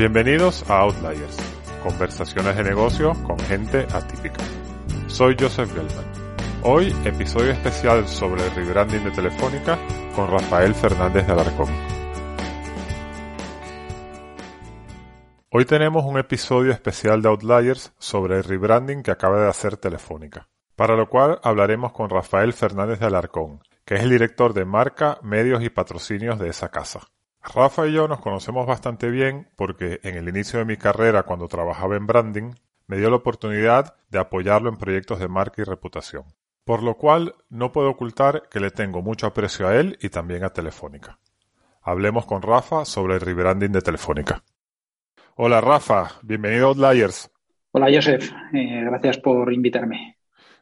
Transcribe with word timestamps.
Bienvenidos 0.00 0.64
a 0.70 0.78
Outliers, 0.78 1.36
conversaciones 1.82 2.56
de 2.56 2.64
negocio 2.64 3.12
con 3.22 3.38
gente 3.38 3.86
atípica. 3.92 4.42
Soy 5.08 5.36
Joseph 5.38 5.70
Gelman. 5.74 6.06
Hoy, 6.62 6.96
episodio 7.04 7.50
especial 7.52 8.08
sobre 8.08 8.42
el 8.42 8.54
rebranding 8.54 9.04
de 9.04 9.10
Telefónica 9.10 9.78
con 10.16 10.30
Rafael 10.30 10.74
Fernández 10.74 11.26
de 11.26 11.32
Alarcón. 11.34 11.68
Hoy 15.50 15.66
tenemos 15.66 16.02
un 16.06 16.18
episodio 16.18 16.72
especial 16.72 17.20
de 17.20 17.28
Outliers 17.28 17.92
sobre 17.98 18.38
el 18.38 18.44
rebranding 18.44 19.02
que 19.02 19.10
acaba 19.10 19.38
de 19.42 19.50
hacer 19.50 19.76
Telefónica, 19.76 20.48
para 20.76 20.96
lo 20.96 21.10
cual 21.10 21.40
hablaremos 21.42 21.92
con 21.92 22.08
Rafael 22.08 22.54
Fernández 22.54 23.00
de 23.00 23.06
Alarcón, 23.06 23.60
que 23.84 23.96
es 23.96 24.00
el 24.00 24.08
director 24.08 24.54
de 24.54 24.64
marca, 24.64 25.18
medios 25.20 25.62
y 25.62 25.68
patrocinios 25.68 26.38
de 26.38 26.48
esa 26.48 26.70
casa. 26.70 27.00
Rafa 27.42 27.86
y 27.86 27.92
yo 27.92 28.06
nos 28.06 28.20
conocemos 28.20 28.66
bastante 28.66 29.10
bien 29.10 29.48
porque 29.56 30.00
en 30.02 30.16
el 30.16 30.28
inicio 30.28 30.58
de 30.58 30.64
mi 30.64 30.76
carrera, 30.76 31.22
cuando 31.22 31.48
trabajaba 31.48 31.96
en 31.96 32.06
branding, 32.06 32.52
me 32.86 32.96
dio 32.96 33.08
la 33.08 33.16
oportunidad 33.16 33.94
de 34.10 34.18
apoyarlo 34.18 34.68
en 34.68 34.76
proyectos 34.76 35.18
de 35.18 35.28
marca 35.28 35.62
y 35.62 35.64
reputación. 35.64 36.24
Por 36.64 36.82
lo 36.82 36.96
cual 36.96 37.34
no 37.48 37.72
puedo 37.72 37.90
ocultar 37.90 38.48
que 38.50 38.60
le 38.60 38.70
tengo 38.70 39.02
mucho 39.02 39.26
aprecio 39.26 39.66
a 39.66 39.76
él 39.76 39.98
y 40.00 40.10
también 40.10 40.44
a 40.44 40.50
Telefónica. 40.50 41.18
Hablemos 41.82 42.26
con 42.26 42.42
Rafa 42.42 42.84
sobre 42.84 43.14
el 43.14 43.20
rebranding 43.20 43.72
de 43.72 43.80
Telefónica. 43.80 44.42
Hola 45.36 45.60
Rafa, 45.60 46.18
bienvenido 46.22 46.66
a 46.66 46.68
Outliers. 46.68 47.30
Hola 47.72 47.86
Joseph, 47.92 48.30
eh, 48.52 48.82
gracias 48.84 49.18
por 49.18 49.52
invitarme. 49.52 50.19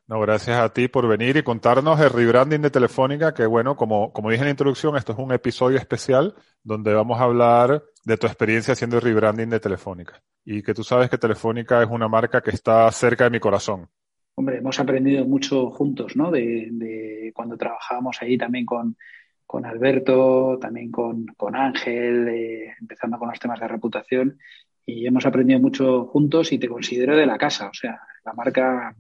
No, 0.09 0.19
gracias 0.21 0.59
a 0.59 0.73
ti 0.73 0.89
por 0.89 1.07
venir 1.07 1.37
y 1.37 1.43
contarnos 1.43 2.01
el 2.01 2.09
rebranding 2.09 2.63
de 2.63 2.71
Telefónica, 2.71 3.35
que 3.35 3.45
bueno, 3.45 3.77
como, 3.77 4.11
como 4.11 4.31
dije 4.31 4.41
en 4.41 4.47
la 4.47 4.53
introducción, 4.53 4.97
esto 4.97 5.13
es 5.13 5.19
un 5.19 5.33
episodio 5.33 5.77
especial 5.77 6.35
donde 6.65 6.95
vamos 6.95 7.21
a 7.21 7.25
hablar 7.25 7.85
de 8.07 8.17
tu 8.17 8.27
experiencia 8.27 8.73
haciendo 8.73 8.97
el 8.97 9.03
rebranding 9.03 9.51
de 9.51 9.61
Telefónica. 9.61 10.23
Y 10.47 10.63
que 10.63 10.73
tú 10.73 10.83
sabes 10.83 11.11
que 11.11 11.19
Telefónica 11.19 11.83
es 11.83 11.91
una 11.91 12.09
marca 12.09 12.41
que 12.41 12.53
está 12.53 12.91
cerca 12.91 13.25
de 13.25 13.31
mi 13.31 13.39
corazón. 13.39 13.87
Hombre, 14.35 14.57
hemos 14.57 14.81
aprendido 14.81 15.27
mucho 15.27 15.71
juntos, 15.73 16.17
¿no? 16.17 16.31
De, 16.31 17.31
cuando 17.35 17.59
trabajábamos 17.59 18.17
ahí 18.23 18.39
también 18.39 18.65
con, 18.65 18.97
con 19.45 19.67
Alberto, 19.67 20.59
también 20.59 20.91
con, 20.91 21.27
con 21.37 21.55
Ángel, 21.55 22.29
eh, 22.29 22.75
empezando 22.81 23.19
con 23.19 23.29
los 23.29 23.39
temas 23.39 23.61
de 23.61 23.69
reputación. 23.69 24.39
Y 24.87 25.07
hemos 25.07 25.27
aprendido 25.27 25.61
mucho 25.61 26.07
juntos 26.07 26.51
y 26.51 26.59
te 26.59 26.67
considero 26.67 27.15
de 27.15 27.27
la 27.27 27.37
casa. 27.37 27.69
O 27.69 27.75
sea, 27.75 28.01
la 28.25 28.33
marca 28.33 28.97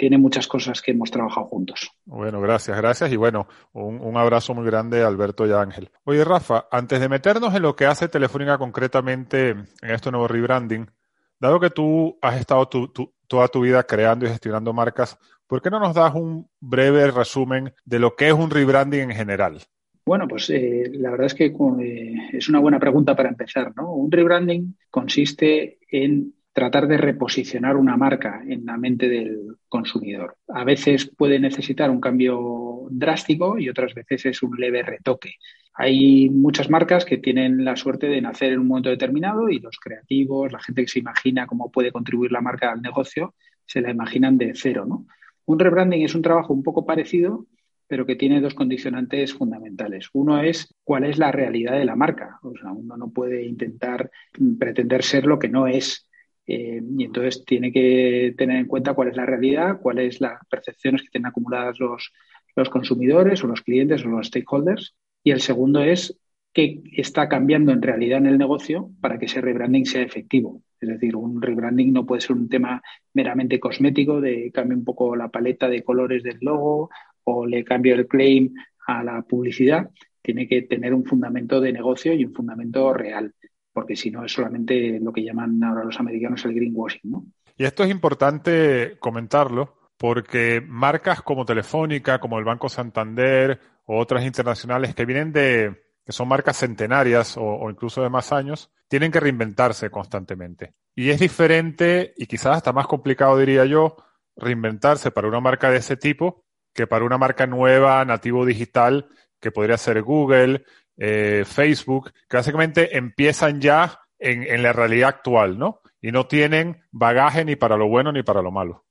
tiene 0.00 0.16
muchas 0.16 0.48
cosas 0.48 0.80
que 0.80 0.92
hemos 0.92 1.10
trabajado 1.10 1.46
juntos. 1.46 1.90
Bueno, 2.06 2.40
gracias, 2.40 2.74
gracias. 2.74 3.12
Y 3.12 3.16
bueno, 3.16 3.46
un, 3.72 4.16
abrazo 4.16 4.54
muy 4.54 4.64
grande 4.64 5.02
a 5.02 5.06
Alberto 5.06 5.46
y 5.46 5.50
a 5.50 5.60
Ángel. 5.60 5.90
Oye, 6.04 6.24
Rafa, 6.24 6.68
antes 6.70 7.00
de 7.00 7.10
meternos 7.10 7.54
en 7.54 7.60
lo 7.60 7.76
que 7.76 7.84
hace 7.84 8.08
Telefónica 8.08 8.56
concretamente 8.56 9.50
en 9.50 9.66
este 9.82 10.10
nuevo 10.10 10.26
rebranding, 10.26 10.90
dado 11.38 11.60
que 11.60 11.68
tú 11.68 12.18
has 12.22 12.40
estado 12.40 12.66
toda 12.66 13.48
tu 13.48 13.60
vida 13.60 13.82
creando 13.82 14.24
y 14.24 14.30
gestionando 14.30 14.72
marcas, 14.72 15.18
¿por 15.46 15.60
qué 15.60 15.68
no 15.68 15.78
nos 15.78 15.94
das 15.94 16.14
un 16.14 16.48
breve 16.60 17.10
resumen 17.10 17.74
de 17.84 17.98
lo 17.98 18.16
que 18.16 18.28
es 18.28 18.32
un 18.32 18.48
rebranding 18.48 19.02
en 19.02 19.10
general? 19.10 19.58
Bueno, 20.06 20.26
pues 20.26 20.48
eh, 20.48 20.90
la 20.94 21.10
verdad 21.10 21.26
es 21.26 21.34
que 21.34 21.44
eh, 21.44 22.14
es 22.32 22.48
una 22.48 22.58
buena 22.58 22.80
pregunta 22.80 23.14
para 23.14 23.28
empezar, 23.28 23.74
¿no? 23.76 23.92
Un 23.92 24.10
rebranding 24.10 24.78
consiste 24.88 25.78
en 25.90 26.32
tratar 26.52 26.88
de 26.88 26.96
reposicionar 26.96 27.76
una 27.76 27.96
marca 27.96 28.42
en 28.46 28.66
la 28.66 28.76
mente 28.76 29.08
del 29.08 29.56
consumidor. 29.68 30.36
A 30.48 30.64
veces 30.64 31.10
puede 31.16 31.38
necesitar 31.38 31.90
un 31.90 32.00
cambio 32.00 32.88
drástico 32.90 33.58
y 33.58 33.68
otras 33.68 33.94
veces 33.94 34.26
es 34.26 34.42
un 34.42 34.56
leve 34.56 34.82
retoque. 34.82 35.34
Hay 35.74 36.28
muchas 36.28 36.68
marcas 36.68 37.04
que 37.04 37.18
tienen 37.18 37.64
la 37.64 37.76
suerte 37.76 38.08
de 38.08 38.20
nacer 38.20 38.52
en 38.52 38.60
un 38.60 38.66
momento 38.66 38.90
determinado 38.90 39.48
y 39.48 39.60
los 39.60 39.78
creativos, 39.78 40.50
la 40.50 40.60
gente 40.60 40.82
que 40.82 40.88
se 40.88 40.98
imagina 40.98 41.46
cómo 41.46 41.70
puede 41.70 41.92
contribuir 41.92 42.32
la 42.32 42.40
marca 42.40 42.72
al 42.72 42.82
negocio, 42.82 43.34
se 43.64 43.80
la 43.80 43.90
imaginan 43.90 44.36
de 44.36 44.52
cero. 44.54 44.84
¿no? 44.86 45.06
Un 45.46 45.58
rebranding 45.58 46.02
es 46.02 46.14
un 46.14 46.22
trabajo 46.22 46.52
un 46.52 46.64
poco 46.64 46.84
parecido, 46.84 47.46
pero 47.86 48.06
que 48.06 48.16
tiene 48.16 48.40
dos 48.40 48.54
condicionantes 48.54 49.34
fundamentales. 49.34 50.10
Uno 50.12 50.40
es 50.42 50.74
cuál 50.84 51.04
es 51.04 51.18
la 51.18 51.32
realidad 51.32 51.72
de 51.72 51.84
la 51.84 51.96
marca. 51.96 52.38
O 52.42 52.54
sea, 52.56 52.72
uno 52.72 52.96
no 52.96 53.10
puede 53.10 53.44
intentar 53.44 54.10
pretender 54.58 55.02
ser 55.02 55.26
lo 55.26 55.38
que 55.38 55.48
no 55.48 55.66
es 55.66 56.08
eh, 56.52 56.82
y 56.98 57.04
entonces 57.04 57.44
tiene 57.44 57.70
que 57.70 58.34
tener 58.36 58.56
en 58.56 58.66
cuenta 58.66 58.92
cuál 58.92 59.06
es 59.06 59.16
la 59.16 59.24
realidad, 59.24 59.78
cuáles 59.80 60.16
son 60.16 60.30
las 60.30 60.40
percepciones 60.48 61.02
que 61.02 61.08
tienen 61.08 61.28
acumuladas 61.28 61.78
los, 61.78 62.12
los 62.56 62.68
consumidores 62.68 63.44
o 63.44 63.46
los 63.46 63.62
clientes 63.62 64.04
o 64.04 64.08
los 64.08 64.26
stakeholders. 64.26 64.96
Y 65.22 65.30
el 65.30 65.40
segundo 65.40 65.80
es 65.80 66.18
qué 66.52 66.82
está 66.96 67.28
cambiando 67.28 67.70
en 67.70 67.80
realidad 67.80 68.18
en 68.18 68.26
el 68.26 68.36
negocio 68.36 68.90
para 69.00 69.16
que 69.16 69.26
ese 69.26 69.40
rebranding 69.40 69.86
sea 69.86 70.02
efectivo. 70.02 70.60
Es 70.80 70.88
decir, 70.88 71.14
un 71.14 71.40
rebranding 71.40 71.92
no 71.92 72.04
puede 72.04 72.20
ser 72.20 72.34
un 72.34 72.48
tema 72.48 72.82
meramente 73.14 73.60
cosmético 73.60 74.20
de 74.20 74.50
cambio 74.50 74.76
un 74.76 74.84
poco 74.84 75.14
la 75.14 75.28
paleta 75.28 75.68
de 75.68 75.84
colores 75.84 76.24
del 76.24 76.38
logo 76.40 76.90
o 77.22 77.46
le 77.46 77.62
cambio 77.62 77.94
el 77.94 78.08
claim 78.08 78.52
a 78.88 79.04
la 79.04 79.22
publicidad. 79.22 79.88
Tiene 80.20 80.48
que 80.48 80.62
tener 80.62 80.94
un 80.94 81.04
fundamento 81.04 81.60
de 81.60 81.72
negocio 81.72 82.12
y 82.12 82.24
un 82.24 82.34
fundamento 82.34 82.92
real 82.92 83.34
porque 83.80 83.96
si 83.96 84.10
no 84.10 84.26
es 84.26 84.32
solamente 84.32 85.00
lo 85.00 85.10
que 85.10 85.24
llaman 85.24 85.64
ahora 85.64 85.84
los 85.84 85.98
americanos 85.98 86.44
el 86.44 86.52
greenwashing, 86.52 87.10
¿no? 87.10 87.24
Y 87.56 87.64
esto 87.64 87.82
es 87.82 87.90
importante 87.90 88.98
comentarlo 89.00 89.74
porque 89.96 90.62
marcas 90.66 91.22
como 91.22 91.46
Telefónica, 91.46 92.20
como 92.20 92.38
el 92.38 92.44
Banco 92.44 92.68
Santander 92.68 93.58
o 93.86 93.98
otras 93.98 94.26
internacionales 94.26 94.94
que 94.94 95.06
vienen 95.06 95.32
de, 95.32 95.82
que 96.04 96.12
son 96.12 96.28
marcas 96.28 96.58
centenarias 96.58 97.36
o, 97.38 97.70
incluso 97.70 98.02
de 98.02 98.10
más 98.10 98.32
años, 98.32 98.70
tienen 98.86 99.10
que 99.10 99.20
reinventarse 99.20 99.88
constantemente. 99.88 100.74
Y 100.94 101.08
es 101.08 101.18
diferente 101.18 102.12
y 102.18 102.26
quizás 102.26 102.58
hasta 102.58 102.74
más 102.74 102.86
complicado, 102.86 103.38
diría 103.38 103.64
yo, 103.64 103.96
reinventarse 104.36 105.10
para 105.10 105.28
una 105.28 105.40
marca 105.40 105.70
de 105.70 105.78
ese 105.78 105.96
tipo 105.96 106.44
que 106.74 106.86
para 106.86 107.06
una 107.06 107.16
marca 107.16 107.46
nueva, 107.46 108.04
nativo 108.04 108.44
digital, 108.44 109.08
que 109.40 109.50
podría 109.50 109.78
ser 109.78 110.02
Google, 110.02 110.64
eh, 111.02 111.44
Facebook, 111.46 112.12
que 112.28 112.36
básicamente 112.36 112.96
empiezan 112.96 113.58
ya 113.58 113.98
en, 114.18 114.42
en, 114.42 114.62
la 114.62 114.74
realidad 114.74 115.08
actual, 115.08 115.58
¿no? 115.58 115.80
Y 116.02 116.12
no 116.12 116.26
tienen 116.26 116.82
bagaje 116.92 117.42
ni 117.42 117.56
para 117.56 117.78
lo 117.78 117.88
bueno 117.88 118.12
ni 118.12 118.22
para 118.22 118.42
lo 118.42 118.50
malo. 118.50 118.84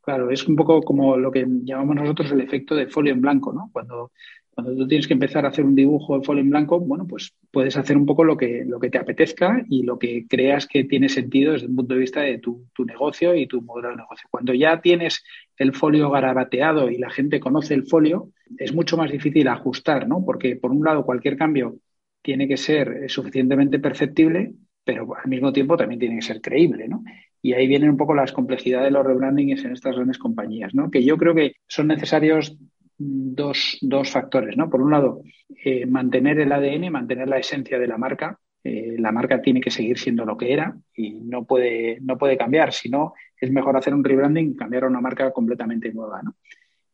Claro, 0.00 0.30
es 0.30 0.46
un 0.48 0.56
poco 0.56 0.80
como 0.82 1.18
lo 1.18 1.30
que 1.30 1.46
llamamos 1.46 1.96
nosotros 1.96 2.32
el 2.32 2.40
efecto 2.40 2.74
de 2.74 2.86
folio 2.86 3.12
en 3.12 3.20
blanco, 3.20 3.52
¿no? 3.52 3.68
Cuando 3.72 4.10
cuando 4.54 4.76
tú 4.76 4.86
tienes 4.86 5.08
que 5.08 5.14
empezar 5.14 5.44
a 5.44 5.48
hacer 5.48 5.64
un 5.64 5.74
dibujo 5.74 6.16
de 6.16 6.24
folio 6.24 6.42
en 6.42 6.50
blanco, 6.50 6.78
bueno, 6.78 7.06
pues 7.06 7.34
puedes 7.50 7.76
hacer 7.76 7.96
un 7.96 8.06
poco 8.06 8.22
lo 8.22 8.36
que, 8.36 8.64
lo 8.64 8.78
que 8.78 8.88
te 8.88 8.98
apetezca 8.98 9.64
y 9.68 9.82
lo 9.82 9.98
que 9.98 10.26
creas 10.28 10.66
que 10.68 10.84
tiene 10.84 11.08
sentido 11.08 11.52
desde 11.52 11.66
el 11.66 11.74
punto 11.74 11.94
de 11.94 12.00
vista 12.00 12.20
de 12.20 12.38
tu, 12.38 12.64
negocio 12.86 13.34
y 13.34 13.48
tu 13.48 13.62
modelo 13.62 13.90
de 13.90 13.96
negocio. 13.96 14.28
Cuando 14.30 14.54
ya 14.54 14.80
tienes 14.80 15.24
el 15.56 15.74
folio 15.74 16.08
garabateado 16.10 16.88
y 16.88 16.98
la 16.98 17.10
gente 17.10 17.40
conoce 17.40 17.74
el 17.74 17.84
folio, 17.84 18.30
es 18.58 18.74
mucho 18.74 18.96
más 18.96 19.10
difícil 19.10 19.48
ajustar, 19.48 20.08
¿no? 20.08 20.24
Porque 20.24 20.56
por 20.56 20.70
un 20.70 20.84
lado 20.84 21.04
cualquier 21.04 21.36
cambio 21.36 21.76
tiene 22.22 22.48
que 22.48 22.56
ser 22.56 23.08
suficientemente 23.08 23.78
perceptible, 23.78 24.54
pero 24.84 25.14
al 25.16 25.28
mismo 25.28 25.52
tiempo 25.52 25.76
también 25.76 25.98
tiene 25.98 26.16
que 26.16 26.22
ser 26.22 26.40
creíble, 26.40 26.88
¿no? 26.88 27.02
Y 27.42 27.52
ahí 27.52 27.66
vienen 27.66 27.90
un 27.90 27.96
poco 27.96 28.14
las 28.14 28.32
complejidades 28.32 28.86
de 28.86 28.90
los 28.92 29.06
rebrandings 29.06 29.64
en 29.64 29.72
estas 29.72 29.94
grandes 29.94 30.18
compañías, 30.18 30.74
¿no? 30.74 30.90
Que 30.90 31.04
yo 31.04 31.16
creo 31.18 31.34
que 31.34 31.56
son 31.66 31.88
necesarios 31.88 32.56
dos, 32.98 33.78
dos 33.82 34.10
factores, 34.10 34.56
¿no? 34.56 34.70
Por 34.70 34.80
un 34.80 34.90
lado, 34.90 35.22
eh, 35.64 35.86
mantener 35.86 36.38
el 36.40 36.52
ADN, 36.52 36.90
mantener 36.90 37.28
la 37.28 37.38
esencia 37.38 37.78
de 37.78 37.86
la 37.86 37.98
marca. 37.98 38.38
Eh, 38.62 38.96
la 38.98 39.12
marca 39.12 39.42
tiene 39.42 39.60
que 39.60 39.70
seguir 39.70 39.98
siendo 39.98 40.24
lo 40.24 40.38
que 40.38 40.52
era 40.52 40.74
y 40.94 41.20
no 41.20 41.44
puede, 41.44 41.98
no 42.00 42.16
puede 42.16 42.38
cambiar. 42.38 42.72
Si 42.72 42.88
no, 42.88 43.12
es 43.38 43.50
mejor 43.50 43.76
hacer 43.76 43.92
un 43.94 44.04
rebranding 44.04 44.54
cambiar 44.54 44.84
a 44.84 44.88
una 44.88 45.00
marca 45.00 45.30
completamente 45.32 45.92
nueva, 45.92 46.22
¿no? 46.22 46.36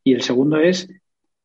Y 0.03 0.15
el 0.15 0.23
segundo 0.23 0.59
es, 0.59 0.89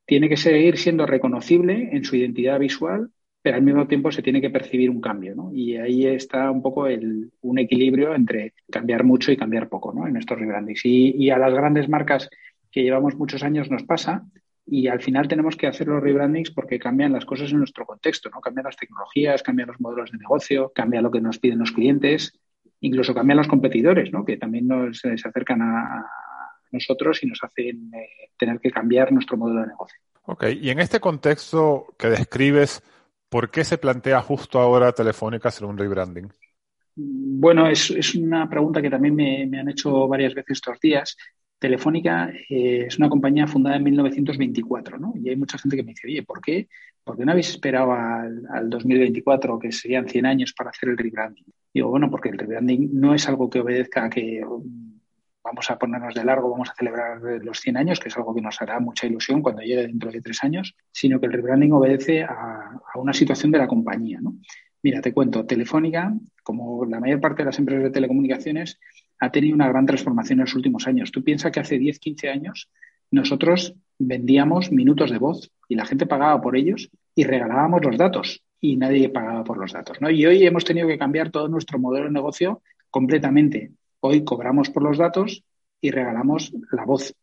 tiene 0.06 0.30
que 0.30 0.38
seguir 0.38 0.78
siendo 0.78 1.06
reconocible 1.06 1.90
en 1.92 2.04
su 2.04 2.16
identidad 2.16 2.60
visual, 2.60 3.10
pero 3.42 3.58
al 3.58 3.64
mismo 3.64 3.88
tiempo 3.88 4.12
se 4.12 4.22
tiene 4.22 4.42
que 4.42 4.50
percibir 4.50 4.90
un 4.90 5.02
cambio, 5.02 5.36
¿no? 5.36 5.52
Y 5.54 5.78
ahí 5.78 6.06
está 6.08 6.50
un 6.50 6.62
poco 6.62 6.88
el, 6.88 7.32
un 7.42 7.60
equilibrio 7.60 8.16
entre 8.16 8.54
cambiar 8.72 9.04
mucho 9.04 9.32
y 9.32 9.38
cambiar 9.38 9.70
poco, 9.70 9.94
¿no? 9.94 10.08
En 10.08 10.18
estos 10.18 10.40
rebrandings. 10.40 10.84
Y, 10.86 11.16
y 11.18 11.30
a 11.30 11.38
las 11.38 11.54
grandes 11.54 11.88
marcas 11.88 12.30
que 12.72 12.84
llevamos 12.84 13.16
muchos 13.16 13.44
años 13.44 13.70
nos 13.70 13.84
pasa 13.84 14.26
y 14.66 14.88
al 14.88 15.02
final 15.02 15.28
tenemos 15.28 15.56
que 15.56 15.68
hacer 15.68 15.88
los 15.88 16.02
rebrandings 16.02 16.50
porque 16.50 16.80
cambian 16.80 17.14
las 17.14 17.26
cosas 17.26 17.52
en 17.52 17.60
nuestro 17.60 17.86
contexto, 17.86 18.30
¿no? 18.30 18.42
Cambian 18.42 18.66
las 18.66 18.78
tecnologías, 18.78 19.44
cambian 19.44 19.68
los 19.68 19.80
modelos 19.80 20.12
de 20.12 20.18
negocio, 20.18 20.72
cambia 20.74 21.02
lo 21.02 21.12
que 21.12 21.22
nos 21.22 21.38
piden 21.38 21.60
los 21.60 21.72
clientes, 21.72 22.40
incluso 22.80 23.14
cambian 23.14 23.38
los 23.38 23.48
competidores, 23.48 24.12
¿no? 24.12 24.26
Que 24.26 24.38
también 24.38 24.68
nos, 24.68 25.00
se 25.00 25.14
acercan 25.14 25.62
a, 25.62 26.06
nosotros 26.76 27.24
y 27.24 27.28
nos 27.28 27.44
hacen 27.44 27.92
eh, 27.94 28.30
tener 28.38 28.60
que 28.60 28.72
cambiar 28.72 29.12
nuestro 29.12 29.38
modelo 29.38 29.62
de 29.62 29.68
negocio. 29.68 30.00
Ok, 30.28 30.46
y 30.62 30.70
en 30.70 30.80
este 30.80 31.00
contexto 31.00 31.96
que 31.98 32.10
describes, 32.10 32.82
¿por 33.30 33.52
qué 33.52 33.64
se 33.64 33.78
plantea 33.78 34.22
justo 34.22 34.60
ahora 34.60 34.92
Telefónica 34.92 35.50
hacer 35.50 35.66
un 35.66 35.78
rebranding? 35.78 36.32
Bueno, 36.96 37.68
es, 37.68 37.92
es, 37.92 38.16
una 38.16 38.50
pregunta 38.50 38.82
que 38.82 38.90
también 38.90 39.16
me, 39.16 39.46
me, 39.46 39.60
han 39.60 39.70
hecho 39.70 40.08
varias 40.08 40.34
veces 40.34 40.52
estos 40.52 40.80
días. 40.80 41.18
Telefónica 41.60 42.32
eh, 42.50 42.86
es 42.88 42.98
una 42.98 43.10
compañía 43.10 43.48
fundada 43.48 43.76
en 43.76 43.84
1924, 43.84 44.98
¿no? 44.98 45.14
Y 45.16 45.30
hay 45.30 45.36
mucha 45.36 45.58
gente 45.58 45.76
que 45.76 45.84
me 45.84 45.92
dice, 45.92 46.08
oye, 46.08 46.24
¿por 46.24 46.42
qué? 46.42 46.68
¿Por 47.04 47.18
qué 47.18 47.26
no 47.26 47.32
habéis 47.32 47.50
esperado 47.50 47.94
al, 47.94 48.70
2024, 48.70 49.60
que 49.60 49.72
serían 49.72 50.08
100 50.08 50.26
años, 50.26 50.54
para 50.54 50.72
hacer 50.72 50.90
el 50.90 50.98
rebranding? 50.98 51.46
Digo, 51.74 51.90
bueno, 51.90 52.10
porque 52.10 52.30
el 52.30 52.38
rebranding 52.38 52.90
no 52.94 53.14
es 53.14 53.28
algo 53.28 53.50
que 53.50 53.60
obedezca 53.60 54.06
a 54.06 54.10
que 54.10 54.42
vamos 55.46 55.70
a 55.70 55.78
ponernos 55.78 56.16
de 56.16 56.26
largo, 56.26 56.50
vamos 56.50 56.72
a 56.72 56.74
celebrar 56.74 57.22
los 57.22 57.60
100 57.60 57.78
años, 57.78 58.00
que 58.00 58.10
es 58.10 58.18
algo 58.18 58.34
que 58.34 58.42
nos 58.42 58.60
hará 58.62 58.80
mucha 58.80 59.06
ilusión 59.06 59.44
cuando 59.44 59.62
llegue 59.62 59.86
dentro 59.86 60.12
de 60.12 60.20
tres 60.20 60.44
años, 60.44 60.76
sino 60.92 61.20
que 61.20 61.28
el 61.28 61.34
rebranding 61.34 61.72
obedece 61.72 62.24
a, 62.24 62.82
una 62.96 63.14
situación 63.14 63.52
de 63.52 63.60
la 63.60 63.68
compañía. 63.68 64.20
¿no? 64.20 64.36
Mira, 64.82 65.02
te 65.02 65.14
cuento, 65.14 65.46
Telefónica, 65.46 66.14
como 66.42 66.84
la 66.86 67.00
mayor 67.00 67.22
parte 67.22 67.44
de 67.44 67.46
las 67.46 67.60
empresas 67.60 67.84
de 67.84 67.92
telecomunicaciones, 67.92 68.80
ha 69.20 69.32
tenido 69.32 69.54
una 69.54 69.70
gran 69.70 69.86
transformación 69.86 70.40
en 70.40 70.46
los 70.46 70.56
últimos 70.56 70.88
años. 70.88 71.12
Tú 71.12 71.24
piensas 71.24 71.52
que 71.52 71.60
hace 71.60 71.78
10, 71.78 72.00
15 72.00 72.30
años 72.30 72.72
nosotros 73.12 73.76
vendíamos 74.00 74.72
minutos 74.72 75.12
de 75.12 75.20
voz 75.20 75.52
y 75.70 75.76
la 75.76 75.86
gente 75.86 76.08
pagaba 76.08 76.42
por 76.42 76.58
ellos 76.58 76.90
y 77.14 77.24
regalábamos 77.24 77.86
los 77.86 77.98
datos 77.98 78.44
y 78.60 78.78
nadie 78.78 79.10
pagaba 79.10 79.44
por 79.44 79.58
los 79.58 79.74
datos. 79.74 80.02
¿no? 80.02 80.10
Y 80.10 80.26
hoy 80.26 80.44
hemos 80.44 80.66
tenido 80.66 80.88
que 80.88 80.98
cambiar 80.98 81.30
todo 81.30 81.48
nuestro 81.48 81.78
modelo 81.78 82.06
de 82.06 82.14
negocio 82.14 82.64
completamente. 82.90 83.72
Hoy 84.08 84.24
cobramos 84.24 84.70
por 84.70 84.84
los 84.84 85.00
datos 85.00 85.44
y 85.82 85.90
regalamos 85.90 86.54
la 86.72 86.86
voz. 86.86 87.16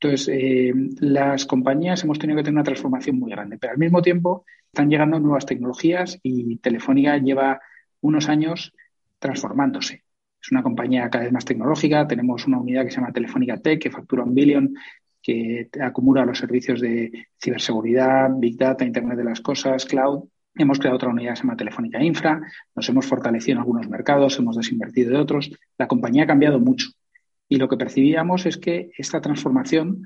Entonces, 0.00 0.28
eh, 0.32 0.72
las 1.00 1.44
compañías 1.44 2.02
hemos 2.04 2.18
tenido 2.18 2.38
que 2.38 2.44
tener 2.44 2.54
una 2.54 2.64
transformación 2.64 3.18
muy 3.18 3.30
grande, 3.30 3.58
pero 3.58 3.74
al 3.74 3.78
mismo 3.78 4.00
tiempo 4.00 4.46
están 4.66 4.88
llegando 4.88 5.20
nuevas 5.20 5.44
tecnologías 5.44 6.18
y 6.22 6.56
Telefónica 6.56 7.18
lleva 7.18 7.60
unos 8.00 8.30
años 8.30 8.72
transformándose. 9.18 10.04
Es 10.40 10.50
una 10.50 10.62
compañía 10.62 11.10
cada 11.10 11.24
vez 11.24 11.32
más 11.34 11.44
tecnológica. 11.44 12.06
Tenemos 12.08 12.46
una 12.46 12.58
unidad 12.58 12.84
que 12.84 12.90
se 12.90 12.96
llama 12.96 13.12
Telefónica 13.12 13.58
Tech, 13.58 13.80
que 13.80 13.90
factura 13.90 14.24
un 14.24 14.34
billón, 14.34 14.74
que 15.20 15.68
acumula 15.82 16.24
los 16.24 16.38
servicios 16.38 16.80
de 16.80 17.28
ciberseguridad, 17.40 18.30
Big 18.38 18.56
Data, 18.56 18.86
Internet 18.86 19.18
de 19.18 19.24
las 19.24 19.42
Cosas, 19.42 19.84
Cloud. 19.84 20.24
Hemos 20.54 20.78
creado 20.78 20.96
otra 20.96 21.08
unidad 21.08 21.32
que 21.32 21.36
se 21.36 21.42
llama 21.42 21.56
Telefónica 21.56 22.02
Infra, 22.02 22.40
nos 22.74 22.88
hemos 22.88 23.06
fortalecido 23.06 23.52
en 23.52 23.58
algunos 23.60 23.88
mercados, 23.88 24.38
hemos 24.38 24.56
desinvertido 24.56 25.10
de 25.10 25.18
otros. 25.18 25.50
La 25.78 25.88
compañía 25.88 26.24
ha 26.24 26.26
cambiado 26.26 26.60
mucho 26.60 26.90
y 27.48 27.56
lo 27.56 27.68
que 27.68 27.76
percibíamos 27.76 28.46
es 28.46 28.58
que 28.58 28.92
esta 28.96 29.20
transformación 29.20 30.04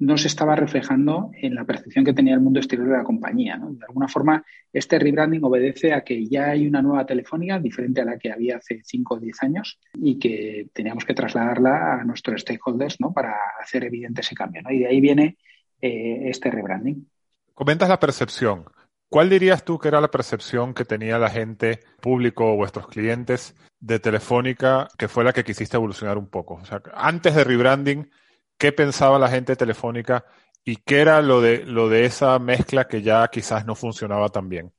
no 0.00 0.16
se 0.16 0.28
estaba 0.28 0.56
reflejando 0.56 1.30
en 1.34 1.54
la 1.54 1.64
percepción 1.64 2.04
que 2.04 2.14
tenía 2.14 2.34
el 2.34 2.40
mundo 2.40 2.58
exterior 2.58 2.88
de 2.88 2.96
la 2.96 3.04
compañía. 3.04 3.60
De 3.62 3.84
alguna 3.86 4.08
forma, 4.08 4.42
este 4.72 4.98
rebranding 4.98 5.44
obedece 5.44 5.92
a 5.92 6.02
que 6.02 6.26
ya 6.26 6.50
hay 6.50 6.66
una 6.66 6.80
nueva 6.80 7.04
telefónica 7.04 7.58
diferente 7.58 8.00
a 8.00 8.06
la 8.06 8.18
que 8.18 8.32
había 8.32 8.56
hace 8.56 8.80
5 8.82 9.14
o 9.14 9.20
10 9.20 9.42
años 9.42 9.78
y 9.94 10.18
que 10.18 10.68
teníamos 10.72 11.04
que 11.04 11.12
trasladarla 11.12 12.00
a 12.00 12.04
nuestros 12.04 12.40
stakeholders 12.40 12.96
para 13.14 13.36
hacer 13.62 13.84
evidente 13.84 14.22
ese 14.22 14.34
cambio. 14.34 14.62
Y 14.70 14.78
de 14.78 14.86
ahí 14.86 15.00
viene 15.02 15.36
eh, 15.80 16.22
este 16.30 16.50
rebranding. 16.50 17.06
Comentas 17.52 17.90
la 17.90 18.00
percepción. 18.00 18.64
¿Cuál 19.10 19.28
dirías 19.28 19.64
tú 19.64 19.76
que 19.76 19.88
era 19.88 20.00
la 20.00 20.12
percepción 20.12 20.72
que 20.72 20.84
tenía 20.84 21.18
la 21.18 21.28
gente, 21.28 21.80
público 22.00 22.52
o 22.52 22.56
vuestros 22.56 22.86
clientes 22.86 23.56
de 23.80 23.98
Telefónica, 23.98 24.86
que 24.96 25.08
fue 25.08 25.24
la 25.24 25.32
que 25.32 25.42
quisiste 25.42 25.76
evolucionar 25.76 26.16
un 26.16 26.28
poco? 26.28 26.54
O 26.54 26.64
sea, 26.64 26.80
antes 26.94 27.34
de 27.34 27.42
rebranding, 27.42 28.08
¿qué 28.56 28.70
pensaba 28.70 29.18
la 29.18 29.28
gente 29.28 29.52
de 29.52 29.56
Telefónica 29.56 30.24
y 30.64 30.76
qué 30.76 31.00
era 31.00 31.20
lo 31.22 31.40
de, 31.40 31.66
lo 31.66 31.88
de 31.88 32.04
esa 32.04 32.38
mezcla 32.38 32.86
que 32.86 33.02
ya 33.02 33.26
quizás 33.26 33.66
no 33.66 33.74
funcionaba 33.74 34.28
tan 34.28 34.48
bien? 34.48 34.70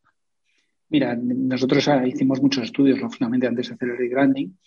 Mira, 0.87 1.13
nosotros 1.21 1.85
hicimos 2.05 2.41
muchos 2.41 2.63
estudios, 2.63 3.01
lógicamente, 3.01 3.47
antes 3.47 3.67
de 3.67 3.75
hacer 3.75 3.89
el 3.89 3.97
rebranding 3.97 4.57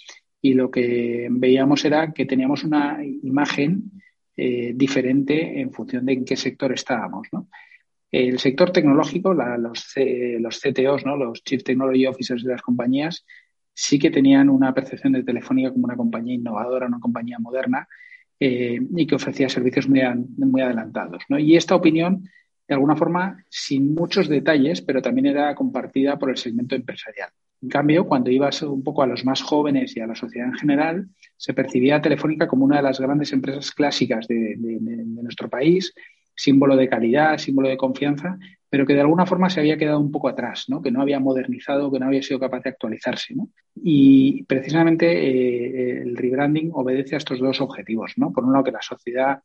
y 0.42 0.52
lo 0.52 0.70
que 0.70 1.26
veíamos 1.30 1.82
era 1.86 2.12
que 2.12 2.26
teníamos 2.26 2.64
una 2.64 2.98
imagen 3.02 3.92
eh, 4.36 4.72
diferente 4.74 5.58
en 5.58 5.72
función 5.72 6.04
de 6.04 6.12
en 6.12 6.24
qué 6.26 6.36
sector 6.36 6.70
estábamos, 6.70 7.28
¿no? 7.32 7.48
El 8.16 8.38
sector 8.38 8.70
tecnológico, 8.70 9.34
los, 9.34 9.92
los 10.38 10.60
CTOs, 10.60 11.04
¿no? 11.04 11.16
los 11.16 11.42
Chief 11.42 11.64
Technology 11.64 12.06
Officers 12.06 12.44
de 12.44 12.52
las 12.52 12.62
compañías, 12.62 13.26
sí 13.72 13.98
que 13.98 14.12
tenían 14.12 14.48
una 14.50 14.72
percepción 14.72 15.14
de 15.14 15.24
Telefónica 15.24 15.72
como 15.72 15.86
una 15.86 15.96
compañía 15.96 16.36
innovadora, 16.36 16.86
una 16.86 17.00
compañía 17.00 17.40
moderna 17.40 17.88
eh, 18.38 18.78
y 18.96 19.04
que 19.08 19.16
ofrecía 19.16 19.48
servicios 19.48 19.88
muy, 19.88 20.02
muy 20.36 20.60
adelantados. 20.60 21.24
Y 21.28 21.56
esta 21.56 21.74
opinión, 21.74 22.22
de 22.68 22.74
alguna 22.74 22.94
forma, 22.94 23.44
sin 23.48 23.92
muchos 23.96 24.28
detalles, 24.28 24.80
pero 24.80 25.02
también 25.02 25.26
era 25.26 25.52
compartida 25.56 26.16
por 26.16 26.30
el 26.30 26.36
segmento 26.36 26.76
empresarial. 26.76 27.30
En 27.62 27.68
cambio, 27.68 28.06
cuando 28.06 28.30
ibas 28.30 28.62
un 28.62 28.84
poco 28.84 29.02
a 29.02 29.08
los 29.08 29.24
más 29.24 29.42
jóvenes 29.42 29.96
y 29.96 30.00
a 30.00 30.06
la 30.06 30.14
sociedad 30.14 30.46
en 30.46 30.54
general, 30.54 31.08
se 31.36 31.52
percibía 31.52 32.00
Telefónica 32.00 32.46
como 32.46 32.64
una 32.64 32.76
de 32.76 32.82
las 32.84 33.00
grandes 33.00 33.32
empresas 33.32 33.72
clásicas 33.72 34.28
de 34.28 34.56
nuestro 34.60 35.50
país, 35.50 35.92
símbolo 36.34 36.76
de 36.76 36.88
calidad, 36.88 37.38
símbolo 37.38 37.68
de 37.68 37.76
confianza, 37.76 38.38
pero 38.74 38.86
que 38.86 38.94
de 38.94 39.02
alguna 39.02 39.24
forma 39.24 39.48
se 39.50 39.60
había 39.60 39.78
quedado 39.78 40.00
un 40.00 40.10
poco 40.10 40.28
atrás, 40.28 40.64
¿no? 40.68 40.82
que 40.82 40.90
no 40.90 41.00
había 41.00 41.20
modernizado, 41.20 41.92
que 41.92 42.00
no 42.00 42.06
había 42.06 42.22
sido 42.22 42.40
capaz 42.40 42.60
de 42.64 42.70
actualizarse. 42.70 43.32
¿no? 43.34 43.48
Y 43.76 44.42
precisamente 44.44 45.06
eh, 45.06 46.02
el 46.02 46.16
rebranding 46.16 46.70
obedece 46.72 47.14
a 47.14 47.18
estos 47.18 47.38
dos 47.38 47.60
objetivos. 47.60 48.14
¿no? 48.16 48.32
Por 48.32 48.44
un 48.44 48.52
lado, 48.52 48.64
que 48.64 48.72
la 48.72 48.82
sociedad 48.82 49.38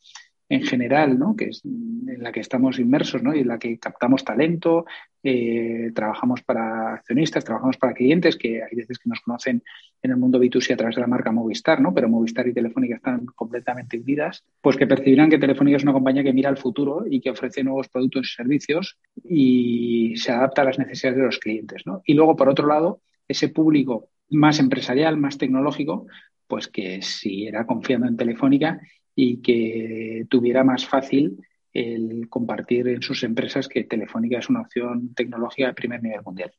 en 0.50 0.64
general, 0.64 1.18
¿no? 1.20 1.36
que 1.36 1.46
es 1.46 1.64
en 1.64 2.24
la 2.24 2.32
que 2.32 2.40
estamos 2.40 2.80
inmersos 2.80 3.22
¿no? 3.22 3.36
y 3.36 3.42
en 3.42 3.48
la 3.48 3.60
que 3.60 3.78
captamos 3.78 4.24
talento, 4.24 4.86
eh, 5.22 5.92
trabajamos 5.94 6.42
para 6.42 6.96
accionistas, 6.96 7.46
trabajamos 7.46 7.78
para 7.78 7.94
clientes, 7.94 8.36
que 8.36 8.64
hay 8.64 8.76
veces 8.76 8.98
que 8.98 9.10
nos 9.10 9.22
conocen 9.22 9.62
en 10.02 10.12
el 10.12 10.18
mundo 10.18 10.40
B2C 10.40 10.74
a 10.74 10.78
través 10.78 10.96
de 10.96 11.02
la 11.02 11.08
marca 11.08 11.32
Movistar, 11.32 11.80
¿no? 11.80 11.94
pero 11.94 12.10
Movistar 12.10 12.48
y 12.48 12.54
Telefónica 12.54 12.96
están 12.96 13.28
completamente 13.28 14.00
unidas, 14.00 14.44
pues 14.60 14.76
que 14.76 14.88
percibirán 14.88 15.30
que 15.30 15.38
Telefónica 15.38 15.78
es 15.78 15.84
una 15.84 15.94
compañía 15.94 16.24
que 16.24 16.34
mira 16.34 16.50
al 16.50 16.58
futuro 16.58 17.06
y 17.08 17.22
que 17.22 17.30
ofrece 17.30 17.64
nuevos 17.64 17.88
productos 17.88 18.32
y 18.32 18.36
servicios 18.36 18.98
y 19.24 20.14
se 20.18 20.32
adapta 20.32 20.64
a 20.64 20.66
las 20.66 20.80
necesidades 20.80 21.20
de 21.20 21.26
los 21.26 21.38
clientes. 21.38 21.84
¿no? 21.86 22.02
Y 22.06 22.16
luego, 22.16 22.36
por 22.36 22.50
otro 22.50 22.68
lado, 22.68 23.02
ese 23.28 23.50
público 23.50 24.10
más 24.32 24.60
empresarial, 24.60 25.18
más 25.18 25.38
tecnológico, 25.38 26.08
pues 26.48 26.68
que 26.68 27.04
siguiera 27.04 27.68
confiando 27.68 28.08
en 28.08 28.18
Telefónica 28.18 28.82
y 29.22 29.42
que 29.42 30.26
tuviera 30.30 30.64
más 30.64 30.88
fácil 30.88 31.46
el 31.74 32.30
compartir 32.30 32.88
en 32.88 33.02
sus 33.02 33.22
empresas 33.24 33.68
que 33.68 33.84
Telefónica 33.84 34.40
es 34.40 34.50
una 34.50 34.62
opción 34.62 35.14
tecnológica 35.14 35.68
de 35.68 35.74
primer 35.74 36.02
nivel 36.02 36.22
mundial. 36.24 36.54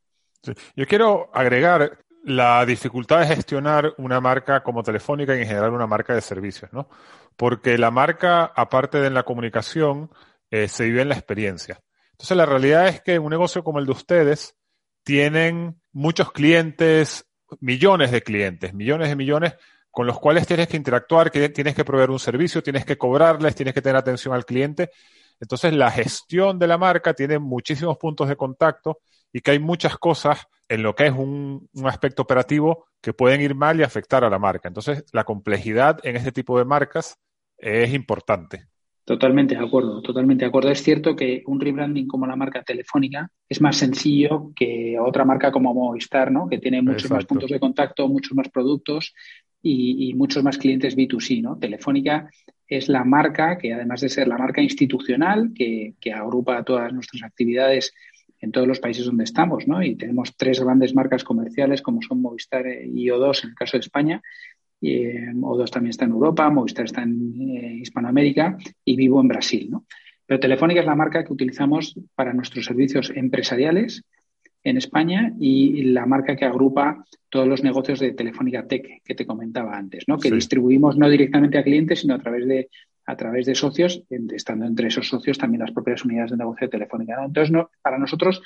Yo 0.76 0.86
quiero 0.86 1.30
agregar 1.32 2.04
la 2.22 2.66
dificultad 2.66 3.20
de 3.20 3.34
gestionar 3.34 3.94
una 3.96 4.20
marca 4.20 4.62
como 4.62 4.82
Telefónica 4.82 5.34
y 5.34 5.40
en 5.40 5.46
general 5.46 5.72
una 5.72 5.86
marca 5.86 6.14
de 6.14 6.20
servicios, 6.20 6.70
¿no? 6.70 6.90
Porque 7.34 7.78
la 7.78 7.90
marca, 7.90 8.52
aparte 8.54 8.98
de 8.98 9.08
la 9.08 9.22
comunicación, 9.22 10.10
eh, 10.50 10.68
se 10.68 10.84
vive 10.84 11.00
en 11.00 11.08
la 11.08 11.14
experiencia. 11.14 11.80
Entonces, 12.12 12.36
la 12.36 12.44
realidad 12.44 12.88
es 12.88 13.00
que 13.00 13.18
un 13.18 13.30
negocio 13.30 13.64
como 13.64 13.78
el 13.78 13.86
de 13.86 13.92
ustedes 13.92 14.54
tienen 15.02 15.80
muchos 15.92 16.30
clientes, 16.30 17.24
millones 17.58 18.10
de 18.10 18.20
clientes, 18.20 18.74
millones 18.74 19.08
de 19.08 19.16
millones 19.16 19.54
con 19.90 20.06
los 20.06 20.18
cuales 20.18 20.46
tienes 20.46 20.68
que 20.68 20.76
interactuar, 20.76 21.30
que 21.30 21.48
tienes 21.48 21.74
que 21.74 21.84
proveer 21.84 22.10
un 22.10 22.18
servicio, 22.18 22.62
tienes 22.62 22.84
que 22.84 22.96
cobrarles, 22.96 23.54
tienes 23.54 23.74
que 23.74 23.82
tener 23.82 23.96
atención 23.96 24.34
al 24.34 24.44
cliente. 24.44 24.90
Entonces, 25.40 25.72
la 25.72 25.90
gestión 25.90 26.58
de 26.58 26.66
la 26.66 26.78
marca 26.78 27.14
tiene 27.14 27.38
muchísimos 27.38 27.96
puntos 27.96 28.28
de 28.28 28.36
contacto 28.36 29.00
y 29.32 29.40
que 29.40 29.52
hay 29.52 29.58
muchas 29.58 29.96
cosas 29.96 30.46
en 30.68 30.82
lo 30.82 30.94
que 30.94 31.06
es 31.06 31.12
un, 31.12 31.68
aspecto 31.84 32.22
operativo 32.22 32.86
que 33.00 33.12
pueden 33.12 33.40
ir 33.40 33.54
mal 33.54 33.80
y 33.80 33.82
afectar 33.82 34.22
a 34.22 34.30
la 34.30 34.38
marca. 34.38 34.68
Entonces, 34.68 35.04
la 35.12 35.24
complejidad 35.24 35.98
en 36.04 36.16
este 36.16 36.30
tipo 36.30 36.58
de 36.58 36.64
marcas 36.64 37.18
es 37.58 37.92
importante. 37.92 38.66
Totalmente 39.04 39.56
de 39.56 39.64
acuerdo, 39.64 40.00
totalmente 40.02 40.44
de 40.44 40.48
acuerdo. 40.48 40.70
Es 40.70 40.84
cierto 40.84 41.16
que 41.16 41.42
un 41.46 41.58
rebranding 41.58 42.06
como 42.06 42.26
la 42.26 42.36
marca 42.36 42.62
Telefónica 42.62 43.28
es 43.48 43.60
más 43.60 43.76
sencillo 43.76 44.52
que 44.54 44.96
otra 45.00 45.24
marca 45.24 45.50
como 45.50 45.74
Movistar, 45.74 46.30
¿no? 46.30 46.48
Que 46.48 46.58
tiene 46.58 46.80
muchos 46.80 47.10
más 47.10 47.24
puntos 47.24 47.50
de 47.50 47.58
contacto, 47.58 48.06
muchos 48.06 48.36
más 48.36 48.48
productos 48.50 49.12
y, 49.62 50.14
muchos 50.14 50.42
más 50.42 50.58
clientes 50.58 50.96
B2C, 50.96 51.42
¿no? 51.42 51.58
Telefónica 51.58 52.30
es 52.66 52.88
la 52.88 53.04
marca 53.04 53.58
que, 53.58 53.74
además 53.74 54.00
de 54.00 54.08
ser 54.08 54.28
la 54.28 54.38
marca 54.38 54.62
institucional, 54.62 55.52
que, 55.54 55.94
agrupa 56.14 56.62
todas 56.64 56.92
nuestras 56.92 57.22
actividades 57.22 57.92
en 58.40 58.52
todos 58.52 58.66
los 58.66 58.80
países 58.80 59.04
donde 59.04 59.24
estamos, 59.24 59.68
¿no? 59.68 59.82
Y 59.82 59.96
tenemos 59.96 60.36
tres 60.36 60.60
grandes 60.60 60.94
marcas 60.94 61.24
comerciales 61.24 61.82
como 61.82 62.00
son 62.00 62.22
Movistar 62.22 62.64
y 62.66 63.06
O2 63.06 63.44
en 63.44 63.50
el 63.50 63.54
caso 63.54 63.76
de 63.76 63.80
España. 63.80 64.22
Eh, 64.80 65.26
O2 65.34 65.70
también 65.70 65.90
está 65.90 66.06
en 66.06 66.12
Europa, 66.12 66.48
Movistar 66.48 66.86
está 66.86 67.02
en 67.02 67.34
eh, 67.38 67.74
Hispanoamérica 67.82 68.56
y 68.82 68.96
Vivo 68.96 69.20
en 69.20 69.28
Brasil, 69.28 69.68
¿no? 69.70 69.84
Pero 70.24 70.40
Telefónica 70.40 70.80
es 70.80 70.86
la 70.86 70.94
marca 70.94 71.24
que 71.24 71.32
utilizamos 71.32 71.98
para 72.14 72.32
nuestros 72.32 72.64
servicios 72.64 73.12
empresariales 73.14 74.04
en 74.62 74.76
España 74.76 75.32
y 75.38 75.82
la 75.84 76.06
marca 76.06 76.36
que 76.36 76.44
agrupa 76.44 77.04
todos 77.28 77.46
los 77.46 77.62
negocios 77.62 78.00
de 78.00 78.12
Telefónica 78.12 78.66
Tech 78.66 79.02
que 79.04 79.14
te 79.14 79.26
comentaba 79.26 79.76
antes, 79.76 80.04
¿no? 80.06 80.18
Que 80.18 80.30
distribuimos 80.30 80.96
no 80.96 81.08
directamente 81.08 81.58
a 81.58 81.64
clientes, 81.64 82.00
sino 82.00 82.14
a 82.14 82.18
través 82.18 82.46
de 82.46 82.68
a 83.06 83.16
través 83.16 83.46
de 83.46 83.54
socios, 83.54 84.04
estando 84.08 84.66
entre 84.66 84.86
esos 84.88 85.08
socios 85.08 85.36
también 85.36 85.62
las 85.62 85.72
propias 85.72 86.04
unidades 86.04 86.30
de 86.30 86.36
negocio 86.36 86.66
de 86.66 86.70
Telefónica. 86.70 87.16
Entonces, 87.24 87.50
no, 87.50 87.70
para 87.82 87.98
nosotros, 87.98 88.40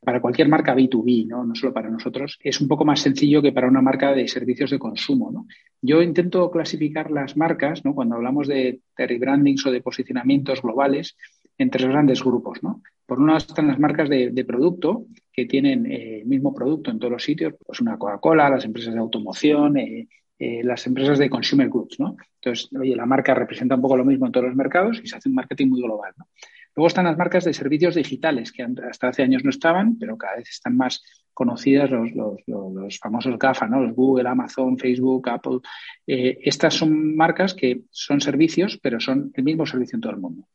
para 0.00 0.20
cualquier 0.20 0.48
marca 0.48 0.74
B2B, 0.74 1.26
¿no? 1.26 1.44
no 1.44 1.54
solo 1.54 1.72
para 1.72 1.90
nosotros, 1.90 2.38
es 2.42 2.60
un 2.60 2.68
poco 2.68 2.84
más 2.84 3.00
sencillo 3.00 3.42
que 3.42 3.52
para 3.52 3.66
una 3.66 3.82
marca 3.82 4.12
de 4.12 4.28
servicios 4.28 4.70
de 4.70 4.78
consumo. 4.78 5.32
¿no? 5.32 5.46
Yo 5.82 6.02
intento 6.02 6.50
clasificar 6.50 7.10
las 7.10 7.36
marcas, 7.36 7.84
¿no? 7.84 7.94
cuando 7.94 8.14
hablamos 8.14 8.46
de, 8.46 8.80
rebrandings 8.96 9.66
o 9.66 9.72
de 9.72 9.80
posicionamientos 9.80 10.62
globales, 10.62 11.16
en 11.58 11.70
tres 11.70 11.88
grandes 11.88 12.22
grupos, 12.22 12.62
¿no? 12.62 12.82
Por 13.06 13.20
un 13.20 13.28
lado 13.28 13.38
están 13.38 13.68
las 13.68 13.78
marcas 13.78 14.08
de, 14.08 14.44
producto 14.44 15.06
que 15.32 15.46
tienen 15.46 15.86
eh, 15.86 16.20
el 16.20 16.26
mismo 16.26 16.52
producto 16.52 16.90
en 16.90 16.98
todos 16.98 17.12
los 17.12 17.22
sitios, 17.22 17.54
pues 17.64 17.80
una 17.80 17.96
Coca-Cola, 17.96 18.50
las 18.50 18.64
empresas 18.64 18.94
de 18.94 19.00
automoción, 19.00 19.76
eh, 19.76 20.08
eh, 20.38 20.62
las 20.64 20.86
empresas 20.86 21.18
de 21.18 21.30
consumer 21.30 21.68
goods, 21.68 22.00
¿no? 22.00 22.16
Entonces, 22.40 22.68
oye, 22.78 22.96
la 22.96 23.06
marca 23.06 23.32
representa 23.32 23.76
un 23.76 23.82
poco 23.82 23.96
lo 23.96 24.04
mismo 24.04 24.26
en 24.26 24.32
todos 24.32 24.46
los 24.46 24.56
mercados 24.56 25.00
y 25.02 25.06
se 25.06 25.16
hace 25.16 25.28
un 25.28 25.36
marketing 25.36 25.68
muy 25.68 25.82
global, 25.82 26.12
¿no? 26.18 26.26
Luego 26.74 26.88
están 26.88 27.06
las 27.06 27.16
marcas 27.16 27.44
de 27.44 27.54
servicios 27.54 27.94
digitales, 27.94 28.52
que 28.52 28.62
hasta 28.62 29.08
hace 29.08 29.22
años 29.22 29.44
no 29.44 29.50
estaban, 29.50 29.96
pero 29.98 30.18
cada 30.18 30.36
vez 30.36 30.50
están 30.50 30.76
más 30.76 31.02
conocidas, 31.32 31.90
los, 31.90 32.10
los, 32.46 32.98
famosos 32.98 33.38
GAFA, 33.38 33.66
¿no? 33.66 33.80
los 33.80 33.94
Google, 33.94 34.28
Amazon, 34.28 34.76
Facebook, 34.76 35.26
Apple. 35.30 35.60
Estas 36.06 36.74
son 36.74 37.16
marcas 37.16 37.54
que 37.54 37.84
son 37.90 38.20
servicios, 38.20 38.78
pero 38.82 39.00
son 39.00 39.32
el 39.32 39.44
mismo 39.44 39.64
servicio 39.64 39.96
en 39.96 40.00
todo 40.02 40.12
el 40.12 40.18
mundo. 40.18 40.46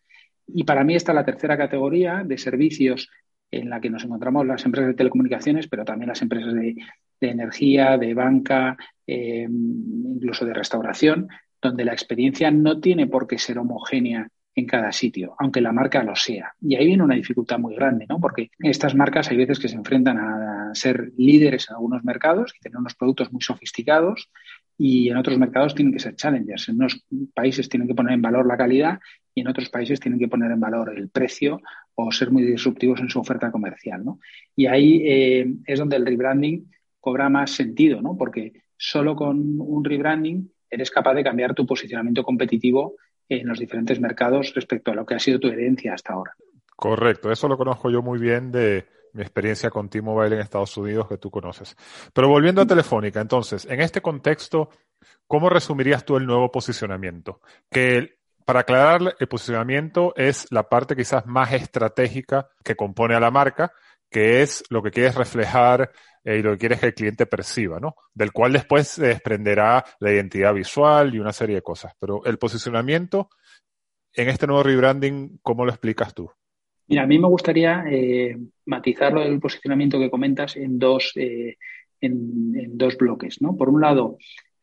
Y 0.53 0.63
para 0.63 0.84
mí 0.84 0.96
está 0.96 1.13
la 1.13 1.25
tercera 1.25 1.58
categoría 1.58 2.24
de 2.25 2.38
servicios 2.38 3.10
en 3.51 3.70
la 3.70 3.81
que 3.81 3.89
nos 3.89 4.03
encontramos 4.03 4.46
las 4.48 4.65
empresas 4.65 4.89
de 4.89 4.96
telecomunicaciones, 4.96 5.67
pero 5.67 5.84
también 5.84 6.10
las 6.10 6.22
empresas 6.22 6.53
de, 6.53 6.75
energía, 7.20 7.98
de 7.98 8.13
banca, 8.13 8.77
eh, 9.05 9.48
incluso 9.48 10.46
de 10.46 10.53
restauración, 10.53 11.27
donde 11.62 11.86
la 11.86 11.93
experiencia 11.93 12.50
no 12.50 12.79
tiene 12.79 13.08
por 13.08 13.27
qué 13.27 13.38
ser 13.38 13.60
homogénea 13.60 14.27
en 14.55 14.65
cada 14.65 14.91
sitio, 14.91 15.36
aunque 15.39 15.62
la 15.62 15.72
marca 15.72 16.03
lo 16.03 16.15
sea. 16.15 16.53
Y 16.60 16.75
ahí 16.75 16.88
viene 16.88 17.03
una 17.03 17.15
dificultad 17.15 17.60
muy 17.60 17.75
grande, 17.75 18.05
¿no? 18.10 18.20
Porque 18.20 18.50
estas 18.60 18.96
marcas 18.96 19.29
hay 19.29 19.38
veces 19.38 19.60
que 19.60 19.70
se 19.70 19.75
enfrentan 19.75 20.17
a 20.17 20.72
ser 20.74 21.12
líderes 21.17 21.70
en 21.70 21.75
algunos 21.75 22.03
mercados 22.03 22.53
y 22.58 22.60
tener 22.60 22.77
unos 22.77 22.96
productos 22.96 23.31
muy 23.31 23.41
sofisticados 23.41 24.29
y 24.77 25.10
en 25.10 25.17
otros 25.17 25.38
mercados 25.38 25.75
tienen 25.75 25.93
que 25.93 26.00
ser 26.00 26.15
challengers. 26.15 26.67
En 26.70 26.75
unos 26.75 27.05
países 27.34 27.70
tienen 27.70 27.88
que 27.88 27.96
poner 27.96 28.13
en 28.13 28.22
valor 28.22 28.46
la 28.46 28.58
calidad 28.58 29.00
y 29.33 29.41
en 29.41 29.47
otros 29.47 29.69
países 29.69 30.00
tienen 30.00 30.19
que 30.19 30.27
poner 30.27 30.51
en 30.51 30.59
valor 30.59 30.93
el 30.95 31.09
precio 31.09 31.61
o 31.95 32.11
ser 32.11 32.31
muy 32.31 32.43
disruptivos 32.43 33.00
en 33.00 33.09
su 33.09 33.19
oferta 33.19 33.51
comercial, 33.51 34.03
¿no? 34.03 34.19
Y 34.55 34.67
ahí 34.67 35.01
eh, 35.05 35.53
es 35.65 35.79
donde 35.79 35.95
el 35.95 36.05
rebranding 36.05 36.69
cobra 37.00 37.29
más 37.29 37.51
sentido, 37.51 38.01
¿no? 38.01 38.17
Porque 38.17 38.53
solo 38.77 39.15
con 39.15 39.59
un 39.59 39.83
rebranding 39.83 40.51
eres 40.69 40.91
capaz 40.91 41.13
de 41.13 41.23
cambiar 41.23 41.53
tu 41.53 41.65
posicionamiento 41.65 42.23
competitivo 42.23 42.95
en 43.27 43.47
los 43.47 43.59
diferentes 43.59 44.00
mercados 44.00 44.53
respecto 44.53 44.91
a 44.91 44.95
lo 44.95 45.05
que 45.05 45.15
ha 45.15 45.19
sido 45.19 45.39
tu 45.39 45.47
herencia 45.47 45.93
hasta 45.93 46.13
ahora. 46.13 46.33
Correcto, 46.75 47.31
eso 47.31 47.47
lo 47.47 47.57
conozco 47.57 47.89
yo 47.89 48.01
muy 48.01 48.19
bien 48.19 48.51
de 48.51 48.85
mi 49.13 49.21
experiencia 49.21 49.69
con 49.69 49.89
T-Mobile 49.89 50.35
en 50.35 50.41
Estados 50.41 50.75
Unidos 50.77 51.07
que 51.07 51.17
tú 51.17 51.29
conoces. 51.29 51.75
Pero 52.13 52.29
volviendo 52.29 52.61
a 52.61 52.65
Telefónica, 52.65 53.21
entonces, 53.21 53.65
en 53.65 53.81
este 53.81 54.01
contexto, 54.01 54.69
¿cómo 55.27 55.50
resumirías 55.50 56.05
tú 56.05 56.17
el 56.17 56.25
nuevo 56.25 56.51
posicionamiento? 56.51 57.41
Que 57.69 58.20
para 58.45 58.62
aclarar, 58.62 59.15
el 59.19 59.27
posicionamiento 59.27 60.13
es 60.15 60.48
la 60.51 60.69
parte 60.69 60.95
quizás 60.95 61.25
más 61.25 61.53
estratégica 61.53 62.50
que 62.63 62.75
compone 62.75 63.15
a 63.15 63.19
la 63.19 63.31
marca, 63.31 63.71
que 64.10 64.41
es 64.41 64.63
lo 64.69 64.81
que 64.81 64.91
quieres 64.91 65.15
reflejar 65.15 65.91
eh, 66.24 66.38
y 66.38 66.41
lo 66.41 66.51
que 66.51 66.57
quieres 66.57 66.79
que 66.79 66.88
el 66.88 66.93
cliente 66.93 67.25
perciba, 67.25 67.79
¿no? 67.79 67.95
Del 68.13 68.31
cual 68.31 68.53
después 68.53 68.88
se 68.88 69.07
desprenderá 69.07 69.83
la 70.00 70.12
identidad 70.12 70.53
visual 70.53 71.15
y 71.15 71.19
una 71.19 71.33
serie 71.33 71.55
de 71.55 71.62
cosas. 71.62 71.93
Pero 72.00 72.24
el 72.25 72.38
posicionamiento 72.38 73.29
en 74.13 74.29
este 74.29 74.48
nuevo 74.48 74.63
rebranding, 74.63 75.39
¿cómo 75.41 75.65
lo 75.65 75.71
explicas 75.71 76.13
tú? 76.13 76.29
Mira, 76.88 77.03
a 77.03 77.07
mí 77.07 77.17
me 77.17 77.27
gustaría 77.27 77.86
eh, 77.89 78.38
matizarlo 78.65 79.21
del 79.21 79.39
posicionamiento 79.39 79.98
que 79.98 80.10
comentas 80.10 80.57
en 80.57 80.77
dos, 80.77 81.13
eh, 81.15 81.57
en, 82.01 82.77
dos 82.77 82.98
bloques, 82.98 83.41
¿no? 83.41 83.55
Por 83.55 83.69
un 83.69 83.79
lado, 83.79 84.17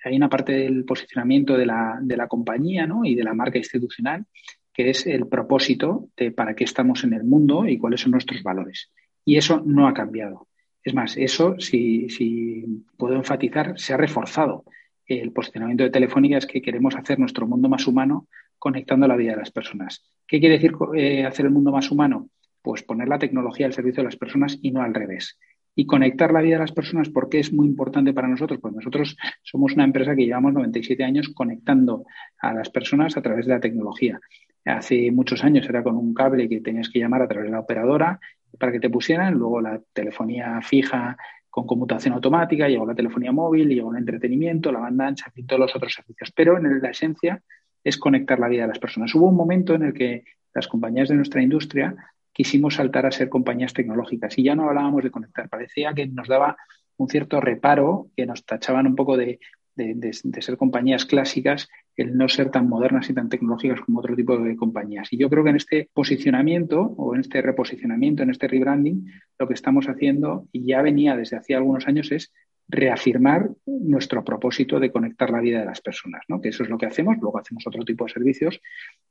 hay 0.04 0.16
una 0.16 0.28
parte 0.28 0.52
del 0.52 0.84
posicionamiento 0.84 1.56
de 1.56 1.66
la, 1.66 1.98
de 2.00 2.16
la 2.16 2.28
compañía 2.28 2.86
¿no? 2.86 3.04
y 3.04 3.14
de 3.14 3.24
la 3.24 3.34
marca 3.34 3.58
institucional, 3.58 4.26
que 4.72 4.90
es 4.90 5.06
el 5.06 5.26
propósito 5.26 6.08
de 6.16 6.30
para 6.30 6.54
qué 6.54 6.64
estamos 6.64 7.04
en 7.04 7.12
el 7.12 7.24
mundo 7.24 7.66
y 7.66 7.78
cuáles 7.78 8.00
son 8.00 8.12
nuestros 8.12 8.42
valores. 8.42 8.90
Y 9.24 9.36
eso 9.36 9.62
no 9.64 9.88
ha 9.88 9.94
cambiado. 9.94 10.48
Es 10.82 10.94
más, 10.94 11.16
eso, 11.16 11.58
si, 11.58 12.08
si 12.08 12.64
puedo 12.96 13.14
enfatizar, 13.14 13.78
se 13.78 13.92
ha 13.92 13.96
reforzado. 13.96 14.64
El 15.04 15.32
posicionamiento 15.32 15.84
de 15.84 15.90
Telefónica 15.90 16.38
es 16.38 16.46
que 16.46 16.62
queremos 16.62 16.94
hacer 16.94 17.18
nuestro 17.18 17.46
mundo 17.46 17.68
más 17.68 17.86
humano 17.86 18.28
conectando 18.58 19.06
la 19.06 19.16
vida 19.16 19.32
de 19.32 19.38
las 19.38 19.50
personas. 19.50 20.04
¿Qué 20.26 20.40
quiere 20.40 20.54
decir 20.54 20.72
eh, 20.94 21.24
hacer 21.24 21.46
el 21.46 21.52
mundo 21.52 21.72
más 21.72 21.90
humano? 21.90 22.28
Pues 22.62 22.82
poner 22.82 23.08
la 23.08 23.18
tecnología 23.18 23.66
al 23.66 23.72
servicio 23.72 24.02
de 24.02 24.08
las 24.08 24.16
personas 24.16 24.58
y 24.62 24.70
no 24.70 24.82
al 24.82 24.94
revés. 24.94 25.38
Y 25.80 25.86
conectar 25.86 26.32
la 26.32 26.40
vida 26.40 26.54
de 26.56 26.62
las 26.62 26.72
personas, 26.72 27.08
¿por 27.08 27.28
qué 27.28 27.38
es 27.38 27.52
muy 27.52 27.64
importante 27.64 28.12
para 28.12 28.26
nosotros? 28.26 28.58
Pues 28.60 28.74
nosotros 28.74 29.16
somos 29.44 29.74
una 29.74 29.84
empresa 29.84 30.16
que 30.16 30.24
llevamos 30.24 30.52
97 30.52 31.04
años 31.04 31.28
conectando 31.28 32.04
a 32.40 32.52
las 32.52 32.68
personas 32.68 33.16
a 33.16 33.22
través 33.22 33.46
de 33.46 33.52
la 33.52 33.60
tecnología. 33.60 34.18
Hace 34.64 35.12
muchos 35.12 35.44
años 35.44 35.68
era 35.68 35.84
con 35.84 35.96
un 35.96 36.14
cable 36.14 36.48
que 36.48 36.60
tenías 36.62 36.88
que 36.88 36.98
llamar 36.98 37.22
a 37.22 37.28
través 37.28 37.46
de 37.46 37.52
la 37.52 37.60
operadora 37.60 38.18
para 38.58 38.72
que 38.72 38.80
te 38.80 38.90
pusieran, 38.90 39.34
luego 39.34 39.60
la 39.60 39.80
telefonía 39.92 40.60
fija 40.62 41.16
con 41.48 41.64
conmutación 41.64 42.12
automática, 42.14 42.66
llegó 42.66 42.84
la 42.84 42.96
telefonía 42.96 43.30
móvil, 43.30 43.68
llegó 43.68 43.92
el 43.92 43.98
entretenimiento, 43.98 44.72
la 44.72 44.80
banda 44.80 45.06
ancha 45.06 45.30
y 45.36 45.44
todos 45.44 45.60
los 45.60 45.76
otros 45.76 45.94
servicios. 45.94 46.32
Pero 46.34 46.58
en 46.58 46.82
la 46.82 46.90
esencia 46.90 47.40
es 47.84 47.98
conectar 47.98 48.40
la 48.40 48.48
vida 48.48 48.62
de 48.62 48.68
las 48.68 48.80
personas. 48.80 49.14
Hubo 49.14 49.28
un 49.28 49.36
momento 49.36 49.76
en 49.76 49.84
el 49.84 49.92
que 49.92 50.24
las 50.52 50.66
compañías 50.66 51.08
de 51.08 51.14
nuestra 51.14 51.40
industria 51.40 51.94
quisimos 52.32 52.74
saltar 52.74 53.06
a 53.06 53.10
ser 53.10 53.28
compañías 53.28 53.72
tecnológicas 53.72 54.38
y 54.38 54.44
ya 54.44 54.54
no 54.54 54.68
hablábamos 54.68 55.02
de 55.02 55.10
conectar. 55.10 55.48
Parecía 55.48 55.92
que 55.94 56.06
nos 56.06 56.28
daba 56.28 56.56
un 56.96 57.08
cierto 57.08 57.40
reparo, 57.40 58.10
que 58.16 58.26
nos 58.26 58.44
tachaban 58.44 58.86
un 58.86 58.96
poco 58.96 59.16
de, 59.16 59.38
de, 59.78 60.42
ser 60.42 60.56
compañías 60.56 61.04
clásicas, 61.04 61.68
el 61.96 62.16
no 62.16 62.28
ser 62.28 62.50
tan 62.50 62.68
modernas 62.68 63.08
y 63.10 63.14
tan 63.14 63.28
tecnológicas 63.28 63.80
como 63.80 64.00
otro 64.00 64.14
tipo 64.14 64.36
de 64.36 64.56
compañías. 64.56 65.12
Y 65.12 65.18
yo 65.18 65.28
creo 65.30 65.44
que 65.44 65.50
en 65.50 65.56
este 65.56 65.88
posicionamiento 65.92 66.80
o 66.80 67.14
en 67.14 67.20
este 67.20 67.40
reposicionamiento, 67.42 68.22
en 68.22 68.30
este 68.30 68.48
rebranding, 68.48 69.06
lo 69.38 69.48
que 69.48 69.54
estamos 69.54 69.88
haciendo, 69.88 70.46
y 70.52 70.66
ya 70.66 70.82
venía 70.82 71.16
desde 71.16 71.36
hacía 71.36 71.58
algunos 71.58 71.86
años, 71.86 72.12
es 72.12 72.32
reafirmar 72.68 73.50
nuestro 73.66 74.22
propósito 74.24 74.78
de 74.78 74.92
conectar 74.92 75.30
la 75.30 75.40
vida 75.40 75.60
de 75.60 75.64
las 75.64 75.80
personas, 75.80 76.22
¿no? 76.28 76.40
que 76.40 76.50
eso 76.50 76.62
es 76.62 76.68
lo 76.68 76.76
que 76.76 76.86
hacemos, 76.86 77.16
luego 77.20 77.38
hacemos 77.38 77.66
otro 77.66 77.84
tipo 77.84 78.04
de 78.04 78.12
servicios, 78.12 78.60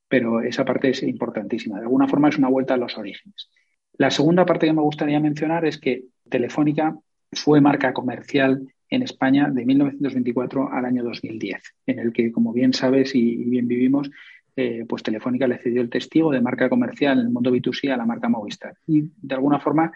pero 0.07 0.41
esa 0.41 0.63
parte 0.63 0.89
es 0.89 1.01
importantísima. 1.03 1.77
De 1.77 1.83
alguna 1.83 2.07
forma 2.07 2.29
es 2.29 2.37
una 2.37 2.49
vuelta 2.49 2.75
a 2.75 2.77
los 2.77 2.97
orígenes. 2.97 3.49
La 3.97 4.11
segunda 4.11 4.45
parte 4.45 4.67
que 4.67 4.73
me 4.73 4.81
gustaría 4.81 5.19
mencionar 5.19 5.65
es 5.65 5.79
que 5.79 6.05
Telefónica 6.29 6.95
fue 7.31 7.61
marca 7.61 7.93
comercial 7.93 8.67
en 8.89 9.01
España 9.01 9.49
de 9.49 9.65
1924 9.65 10.71
al 10.71 10.85
año 10.85 11.03
2010, 11.03 11.61
en 11.87 11.99
el 11.99 12.13
que, 12.13 12.31
como 12.31 12.53
bien 12.53 12.73
sabes 12.73 13.15
y 13.15 13.43
bien 13.45 13.67
vivimos, 13.67 14.09
eh, 14.55 14.85
pues 14.87 15.03
Telefónica 15.03 15.47
le 15.47 15.57
cedió 15.57 15.81
el 15.81 15.89
testigo 15.89 16.31
de 16.31 16.41
marca 16.41 16.69
comercial 16.69 17.19
en 17.19 17.27
el 17.27 17.31
mundo 17.31 17.51
B2C 17.51 17.91
a 17.91 17.97
la 17.97 18.05
marca 18.05 18.29
Movistar. 18.29 18.75
Y 18.87 19.03
de 19.21 19.35
alguna 19.35 19.59
forma 19.59 19.91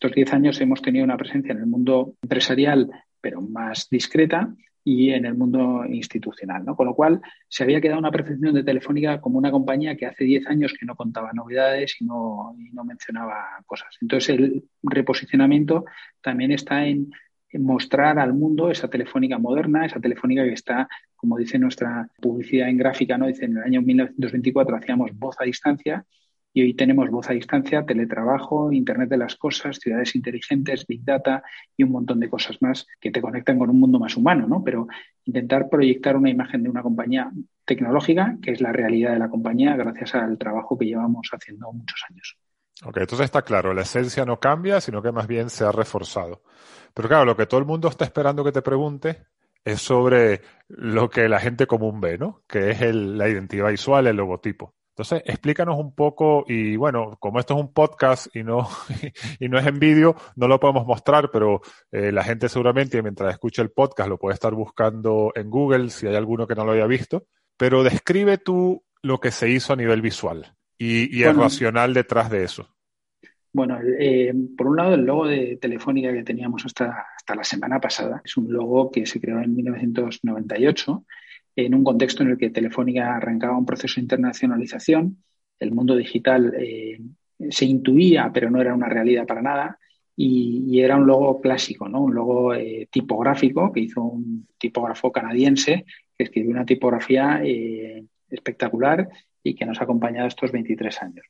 estos 0.00 0.16
10 0.16 0.32
años 0.32 0.60
hemos 0.62 0.80
tenido 0.80 1.04
una 1.04 1.18
presencia 1.18 1.52
en 1.52 1.58
el 1.58 1.66
mundo 1.66 2.14
empresarial, 2.22 2.90
pero 3.20 3.42
más 3.42 3.86
discreta, 3.90 4.50
y 4.82 5.10
en 5.10 5.26
el 5.26 5.34
mundo 5.34 5.84
institucional, 5.84 6.64
¿no? 6.64 6.74
Con 6.74 6.86
lo 6.86 6.94
cual 6.94 7.20
se 7.48 7.64
había 7.64 7.82
quedado 7.82 7.98
una 7.98 8.10
percepción 8.10 8.54
de 8.54 8.64
Telefónica 8.64 9.20
como 9.20 9.36
una 9.36 9.50
compañía 9.50 9.98
que 9.98 10.06
hace 10.06 10.24
10 10.24 10.46
años 10.46 10.72
que 10.72 10.86
no 10.86 10.96
contaba 10.96 11.34
novedades 11.34 12.00
y 12.00 12.06
no, 12.06 12.56
y 12.58 12.72
no 12.72 12.82
mencionaba 12.82 13.44
cosas. 13.66 13.94
Entonces 14.00 14.30
el 14.30 14.64
reposicionamiento 14.82 15.84
también 16.22 16.52
está 16.52 16.86
en, 16.86 17.10
mostrar 17.52 18.18
al 18.18 18.32
mundo 18.32 18.70
esa 18.70 18.88
Telefónica 18.88 19.36
moderna, 19.36 19.84
esa 19.84 20.00
Telefónica 20.00 20.44
que 20.44 20.54
está, 20.54 20.88
como 21.14 21.36
dice 21.36 21.58
nuestra 21.58 22.08
publicidad 22.22 22.70
en 22.70 22.78
gráfica, 22.78 23.18
¿no? 23.18 23.26
Dice 23.26 23.44
en 23.44 23.58
el 23.58 23.64
año 23.64 23.82
1924 23.82 24.76
hacíamos 24.76 25.10
voz 25.12 25.36
a 25.38 25.44
distancia 25.44 26.06
y 26.52 26.62
hoy 26.62 26.74
tenemos 26.74 27.08
voz 27.10 27.30
a 27.30 27.32
distancia, 27.32 27.84
teletrabajo, 27.84 28.72
Internet 28.72 29.08
de 29.08 29.18
las 29.18 29.36
cosas, 29.36 29.78
ciudades 29.78 30.14
inteligentes, 30.16 30.86
Big 30.86 31.04
Data 31.04 31.42
y 31.76 31.84
un 31.84 31.92
montón 31.92 32.18
de 32.18 32.28
cosas 32.28 32.60
más 32.60 32.86
que 33.00 33.10
te 33.10 33.20
conectan 33.20 33.58
con 33.58 33.70
un 33.70 33.78
mundo 33.78 33.98
más 33.98 34.16
humano, 34.16 34.46
¿no? 34.48 34.64
Pero 34.64 34.88
intentar 35.24 35.68
proyectar 35.68 36.16
una 36.16 36.30
imagen 36.30 36.62
de 36.62 36.70
una 36.70 36.82
compañía 36.82 37.30
tecnológica, 37.64 38.36
que 38.42 38.50
es 38.50 38.60
la 38.60 38.72
realidad 38.72 39.12
de 39.12 39.20
la 39.20 39.28
compañía, 39.28 39.76
gracias 39.76 40.14
al 40.16 40.38
trabajo 40.38 40.76
que 40.76 40.86
llevamos 40.86 41.28
haciendo 41.32 41.72
muchos 41.72 42.02
años. 42.10 42.36
Ok, 42.84 42.96
entonces 42.96 43.26
está 43.26 43.42
claro, 43.42 43.74
la 43.74 43.82
esencia 43.82 44.24
no 44.24 44.40
cambia, 44.40 44.80
sino 44.80 45.02
que 45.02 45.12
más 45.12 45.26
bien 45.26 45.50
se 45.50 45.64
ha 45.64 45.70
reforzado. 45.70 46.42
Pero 46.94 47.08
claro, 47.08 47.24
lo 47.26 47.36
que 47.36 47.46
todo 47.46 47.60
el 47.60 47.66
mundo 47.66 47.88
está 47.88 48.04
esperando 48.04 48.42
que 48.42 48.52
te 48.52 48.62
pregunte 48.62 49.24
es 49.64 49.80
sobre 49.82 50.40
lo 50.68 51.10
que 51.10 51.28
la 51.28 51.38
gente 51.38 51.66
común 51.66 52.00
ve, 52.00 52.18
¿no? 52.18 52.42
Que 52.48 52.70
es 52.70 52.80
la 52.94 53.28
identidad 53.28 53.70
visual, 53.70 54.06
el 54.06 54.16
logotipo. 54.16 54.74
Entonces, 55.00 55.22
explícanos 55.24 55.78
un 55.78 55.94
poco, 55.94 56.44
y 56.46 56.76
bueno, 56.76 57.16
como 57.18 57.40
esto 57.40 57.54
es 57.54 57.60
un 57.60 57.72
podcast 57.72 58.36
y 58.36 58.42
no, 58.42 58.68
y 59.40 59.48
no 59.48 59.58
es 59.58 59.66
en 59.66 59.78
vídeo, 59.78 60.14
no 60.36 60.46
lo 60.46 60.60
podemos 60.60 60.86
mostrar, 60.86 61.30
pero 61.32 61.62
eh, 61.90 62.12
la 62.12 62.22
gente 62.22 62.50
seguramente 62.50 63.00
mientras 63.00 63.32
escucha 63.32 63.62
el 63.62 63.70
podcast 63.70 64.10
lo 64.10 64.18
puede 64.18 64.34
estar 64.34 64.52
buscando 64.52 65.32
en 65.34 65.48
Google 65.48 65.88
si 65.88 66.06
hay 66.06 66.16
alguno 66.16 66.46
que 66.46 66.54
no 66.54 66.66
lo 66.66 66.72
haya 66.72 66.86
visto. 66.86 67.24
Pero 67.56 67.82
describe 67.82 68.36
tú 68.36 68.84
lo 69.00 69.18
que 69.20 69.30
se 69.30 69.48
hizo 69.48 69.72
a 69.72 69.76
nivel 69.76 70.02
visual 70.02 70.54
y, 70.76 71.22
el 71.22 71.34
racional 71.34 71.94
detrás 71.94 72.30
de 72.30 72.44
eso. 72.44 72.68
Bueno, 73.54 73.78
eh, 73.98 74.34
por 74.54 74.66
un 74.66 74.76
lado, 74.76 74.92
el 74.92 75.06
logo 75.06 75.26
de 75.26 75.56
Telefónica 75.56 76.12
que 76.12 76.24
teníamos 76.24 76.66
hasta, 76.66 77.06
hasta 77.16 77.34
la 77.34 77.44
semana 77.44 77.80
pasada 77.80 78.20
es 78.22 78.36
un 78.36 78.52
logo 78.52 78.90
que 78.90 79.06
se 79.06 79.18
creó 79.18 79.40
en 79.40 79.56
1998 79.56 81.06
en 81.56 81.74
un 81.74 81.84
contexto 81.84 82.22
en 82.22 82.30
el 82.30 82.38
que 82.38 82.50
Telefónica 82.50 83.16
arrancaba 83.16 83.58
un 83.58 83.66
proceso 83.66 83.96
de 83.96 84.02
internacionalización 84.02 85.18
el 85.60 85.72
mundo 85.72 85.94
digital 85.94 86.54
eh, 86.58 86.98
se 87.50 87.66
intuía, 87.66 88.30
pero 88.32 88.50
no 88.50 88.60
era 88.60 88.74
una 88.74 88.88
realidad 88.88 89.26
para 89.26 89.42
nada. 89.42 89.78
Y, 90.16 90.80
era 90.80 90.96
un 90.96 91.06
logo 91.06 91.40
clásico, 91.40 91.88
¿no? 91.88 92.02
un 92.02 92.14
logo 92.14 92.54
eh, 92.54 92.88
tipográfico 92.90 93.72
que 93.72 93.80
hizo 93.80 94.02
un 94.02 94.48
tipógrafo 94.58 95.12
canadiense 95.12 95.84
que 96.16 96.24
escribió 96.24 96.50
una 96.50 96.66
tipografía 96.66 97.40
eh, 97.42 98.04
espectacular 98.30 99.08
y 99.42 99.54
que 99.54 99.64
nos 99.64 99.80
ha 99.80 99.84
acompañado 99.84 100.28
estos 100.28 100.52
23 100.52 101.02
años. 101.02 101.26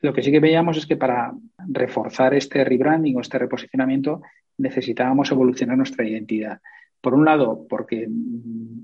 Lo 0.00 0.12
que 0.12 0.22
sí 0.22 0.30
que 0.30 0.40
veíamos 0.40 0.78
es 0.78 0.86
que 0.86 0.96
para 0.96 1.32
reforzar 1.68 2.34
este 2.34 2.64
rebranding 2.64 3.16
o 3.16 3.20
este 3.20 3.38
reposicionamiento 3.38 4.22
necesitábamos 4.58 5.30
evolucionar 5.30 5.76
nuestra 5.76 6.06
identidad. 6.06 6.60
Por 7.06 7.14
un 7.14 7.24
lado, 7.24 7.64
porque 7.68 8.08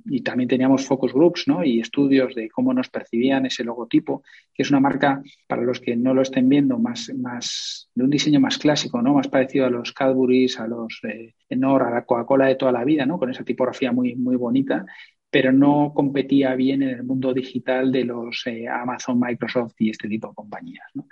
y 0.04 0.20
también 0.20 0.48
teníamos 0.48 0.86
focus 0.86 1.12
groups 1.12 1.48
¿no? 1.48 1.64
y 1.64 1.80
estudios 1.80 2.36
de 2.36 2.48
cómo 2.50 2.72
nos 2.72 2.88
percibían 2.88 3.46
ese 3.46 3.64
logotipo, 3.64 4.22
que 4.54 4.62
es 4.62 4.70
una 4.70 4.78
marca, 4.78 5.20
para 5.48 5.62
los 5.62 5.80
que 5.80 5.96
no 5.96 6.14
lo 6.14 6.22
estén 6.22 6.48
viendo, 6.48 6.78
más, 6.78 7.10
más 7.16 7.90
de 7.92 8.04
un 8.04 8.10
diseño 8.10 8.38
más 8.38 8.58
clásico, 8.58 9.02
¿no? 9.02 9.14
más 9.14 9.26
parecido 9.26 9.66
a 9.66 9.70
los 9.70 9.92
Cadburys, 9.92 10.60
a 10.60 10.68
los 10.68 11.00
eh, 11.02 11.34
Nor, 11.50 11.82
a 11.82 11.90
la 11.90 12.04
Coca-Cola 12.04 12.46
de 12.46 12.54
toda 12.54 12.70
la 12.70 12.84
vida, 12.84 13.04
¿no? 13.06 13.18
con 13.18 13.28
esa 13.28 13.42
tipografía 13.42 13.90
muy, 13.90 14.14
muy 14.14 14.36
bonita, 14.36 14.86
pero 15.28 15.50
no 15.50 15.92
competía 15.92 16.54
bien 16.54 16.84
en 16.84 16.90
el 16.90 17.02
mundo 17.02 17.34
digital 17.34 17.90
de 17.90 18.04
los 18.04 18.46
eh, 18.46 18.68
Amazon, 18.68 19.18
Microsoft 19.18 19.74
y 19.80 19.90
este 19.90 20.08
tipo 20.08 20.28
de 20.28 20.34
compañías. 20.36 20.86
¿no? 20.94 21.08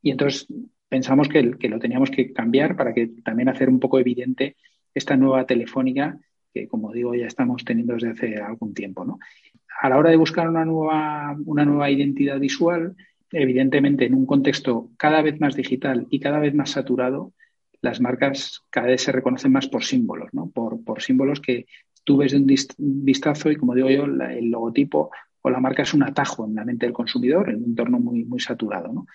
Y 0.00 0.12
entonces 0.12 0.46
pensamos 0.88 1.28
que, 1.28 1.58
que 1.58 1.68
lo 1.68 1.78
teníamos 1.78 2.10
que 2.10 2.32
cambiar 2.32 2.74
para 2.74 2.94
que 2.94 3.08
también 3.22 3.50
hacer 3.50 3.68
un 3.68 3.80
poco 3.80 3.98
evidente 3.98 4.56
esta 4.94 5.14
nueva 5.14 5.44
telefónica 5.44 6.18
que, 6.54 6.68
como 6.68 6.92
digo, 6.92 7.14
ya 7.14 7.26
estamos 7.26 7.64
teniendo 7.64 7.94
desde 7.94 8.10
hace 8.10 8.36
algún 8.36 8.72
tiempo. 8.72 9.04
¿no? 9.04 9.18
A 9.82 9.88
la 9.88 9.98
hora 9.98 10.10
de 10.10 10.16
buscar 10.16 10.48
una 10.48 10.64
nueva, 10.64 11.36
una 11.44 11.64
nueva 11.64 11.90
identidad 11.90 12.38
visual, 12.38 12.96
evidentemente 13.32 14.06
en 14.06 14.14
un 14.14 14.24
contexto 14.24 14.90
cada 14.96 15.20
vez 15.20 15.40
más 15.40 15.56
digital 15.56 16.06
y 16.10 16.20
cada 16.20 16.38
vez 16.38 16.54
más 16.54 16.70
saturado, 16.70 17.32
las 17.82 18.00
marcas 18.00 18.62
cada 18.70 18.86
vez 18.86 19.02
se 19.02 19.12
reconocen 19.12 19.52
más 19.52 19.68
por 19.68 19.84
símbolos, 19.84 20.32
¿no? 20.32 20.48
por, 20.50 20.82
por 20.84 21.02
símbolos 21.02 21.40
que 21.40 21.66
tú 22.04 22.16
ves 22.16 22.32
de 22.32 22.38
un 22.38 22.46
vistazo 23.04 23.50
y, 23.50 23.56
como 23.56 23.74
digo 23.74 23.90
yo, 23.90 24.04
el 24.04 24.50
logotipo 24.50 25.10
o 25.42 25.50
la 25.50 25.60
marca 25.60 25.82
es 25.82 25.92
un 25.92 26.02
atajo 26.02 26.46
en 26.46 26.54
la 26.54 26.64
mente 26.64 26.86
del 26.86 26.94
consumidor 26.94 27.50
en 27.50 27.56
un 27.56 27.64
entorno 27.64 27.98
muy, 27.98 28.24
muy 28.24 28.40
saturado. 28.40 28.92
¿no? 28.92 29.06